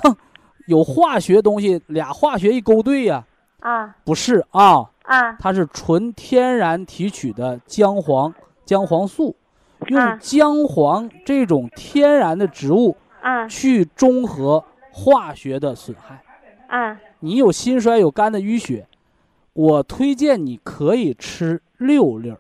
[0.68, 3.26] 有化学东西，俩化学一勾兑呀、
[3.62, 3.96] 啊。
[4.06, 5.32] 不是啊，啊。
[5.40, 8.32] 它是纯天然提取的姜黄、
[8.64, 9.36] 姜黄素，
[9.80, 9.88] 啊。
[9.88, 13.48] 用姜黄这种天然的植物啊。
[13.48, 16.22] 去中和化学的损害。
[16.68, 16.96] 啊。
[17.22, 18.88] 你有心衰、有肝的淤血，
[19.60, 22.40] 我推荐你可以吃六粒儿，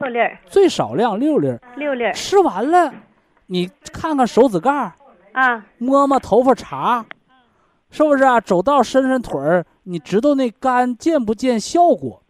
[0.00, 1.60] 六粒儿最少量六粒儿。
[1.76, 2.92] 六粒儿吃完了，
[3.46, 4.92] 你看看手指盖儿，
[5.32, 7.06] 啊摸摸头发茬，
[7.90, 8.40] 是不是啊？
[8.40, 12.20] 走道伸伸腿儿，你知道那肝见不见效果？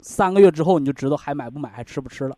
[0.00, 2.36] 三个月之后你就知道还买不买，还吃不吃了。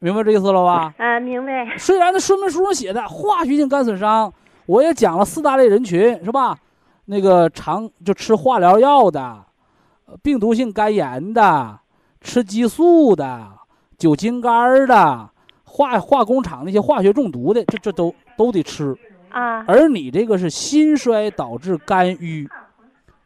[0.00, 0.92] 明白这意思了吧？
[0.98, 4.34] 啊明白虽然那说明书上写的化学性肝损伤，
[4.66, 6.58] 我也讲了四大类人群是吧？
[7.04, 9.44] 那个常就吃化疗药的，呃
[10.22, 11.78] 病毒性肝炎的，
[12.20, 13.48] 吃激素的，
[13.96, 15.30] 酒精肝儿的，
[15.64, 18.96] 化化工厂那些化学中毒的，这这都都得吃。
[19.30, 19.64] 啊。
[19.66, 22.48] 而你这个是心衰导致肝郁，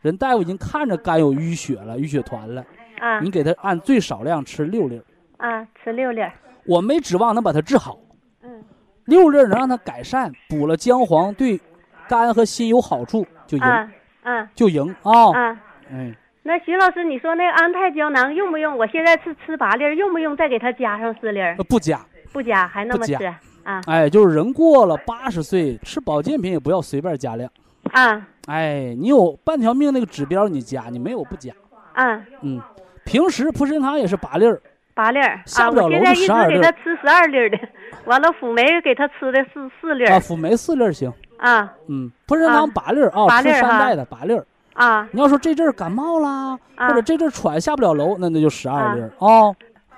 [0.03, 2.65] 人大夫已经看着肝有淤血了，淤血团了，
[3.01, 3.21] 啊。
[3.21, 5.01] 你给他按最少量吃六粒
[5.39, 6.33] 儿，啊吃六粒儿。
[6.67, 7.99] 我没指望能把它治好。
[8.43, 8.63] 嗯。
[9.07, 11.61] 六粒儿能让它改善，补了姜黄对
[12.09, 14.51] 肝和心有好处，就赢、啊啊。
[14.55, 15.33] 就赢啊！
[15.33, 15.61] 啊。
[15.91, 16.17] 哎，
[16.47, 18.77] 那徐老师，你说那安泰胶囊用不用？
[18.77, 21.55] 我现在是吃八粒儿，用不用再给它加上四粒儿？
[21.57, 21.99] 呃不加，
[22.35, 23.25] 不加，还那么加吃
[23.65, 27.51] 啊哎，就是人过了八十岁，吃保健品也不要随便加量。
[27.93, 31.51] 啊哎，你有半条命那个指标你加，你没有不加。
[31.95, 32.21] 啊！
[32.43, 32.61] 嗯，
[33.07, 34.61] 平时普参糖也是八粒儿，
[34.93, 35.71] 八粒儿啊！
[35.71, 37.59] 我现在一直就12粒给他吃十二粒儿的，
[38.05, 41.11] 完了辅酶给他吃的是四粒儿啊，辅酶四粒儿行。
[41.39, 44.45] 啊嗯，普参糖啊八粒儿啊，吃八粒儿哈山代的八粒儿。
[44.75, 49.55] 啊你要说这阵儿感冒啦，啊或者这阵儿喘下不了楼，那那就十二啊粒儿哦。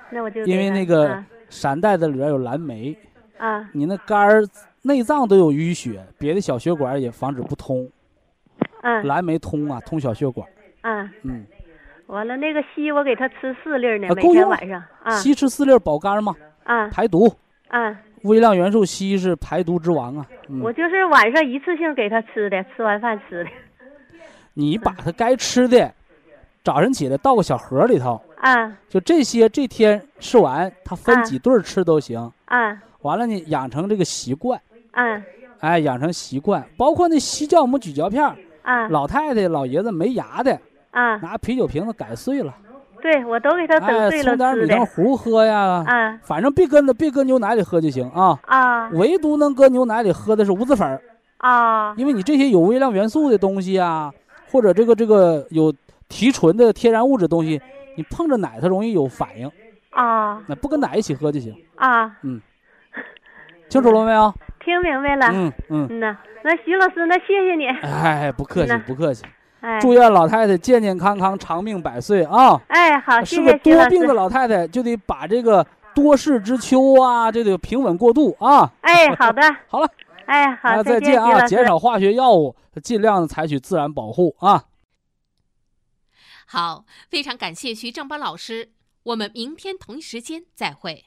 [0.09, 2.97] 那我就因为那个啊山代的里边有蓝莓，
[3.37, 4.43] 啊你那肝儿、
[4.83, 7.89] 内脏都有淤血，别的小血管也防止不通。
[8.83, 10.47] 嗯蓝莓通啊，通小血管。
[10.81, 11.45] 嗯，嗯，
[12.05, 17.29] 完了那个硒我给他吃四粒呢，每天晚上啊硒吃四粒保肝嘛，啊排毒。
[17.69, 17.93] 啊！
[18.23, 20.25] 微量元素硒是排毒之王啊。
[20.47, 23.49] 嗯我，就是晚上一次性给他吃的，吃完饭吃的
[24.57, 25.93] 你把它该吃的，
[26.63, 28.75] 早晨起来倒个小盒里头，啊。
[28.89, 31.21] 就这些这天吃完，它分啊。
[31.21, 32.31] 几顿吃都行。
[32.45, 32.75] 啊。
[33.03, 34.59] 完了呢，养成这个习惯，
[34.93, 35.21] 啊。
[35.59, 38.87] 哎，养成习惯，包括那西酵母咀嚼片儿，啊。
[38.87, 41.17] 老太太、老爷子没牙的，啊！
[41.17, 42.51] 拿啤酒瓶子改碎了，
[42.99, 44.65] 对，我都给他整哎，碎了冲点吃的。
[44.65, 46.19] 米汤糊喝呀，啊。
[46.23, 48.39] 反正别跟着别搁牛奶里喝就行啊。
[48.47, 48.89] 啊。
[48.89, 50.99] 唯独能搁牛奶里喝的是无籽粉儿，
[51.37, 51.93] 啊。
[51.95, 54.11] 因为你这些有微量元素的东西啊，
[54.51, 55.73] 或者这个这个有
[56.09, 57.61] 提纯的天然物质东西，
[57.95, 59.51] 你碰着奶它容易有反应，
[59.91, 61.55] 啊那不跟奶一起喝就行。
[61.75, 62.17] 啊！
[62.23, 62.41] 嗯
[63.69, 64.33] 清楚了没有？
[64.63, 65.27] 听明白了。
[65.33, 67.67] 嗯嗯，嗯呐，那徐老师，那谢谢你。
[67.81, 69.25] 哎，不客气不客气，
[69.59, 72.59] 哎祝愿老太太健健康康、长命百岁啊！
[72.69, 74.13] 哎，好，谢是个谢多病的。
[74.13, 78.71] 老太太，就得把这个多事之秋啊，这得平稳过渡啊。
[78.81, 79.41] 哎，好的。
[79.67, 79.89] 好了，
[80.27, 81.25] 哎，好，那再见，啊！
[81.25, 84.65] 徐老师减少化学药物，尽量采取自然保护啊。
[86.45, 88.73] 好，非常感谢徐正邦老师，
[89.03, 91.05] 我们明天同一时间再会。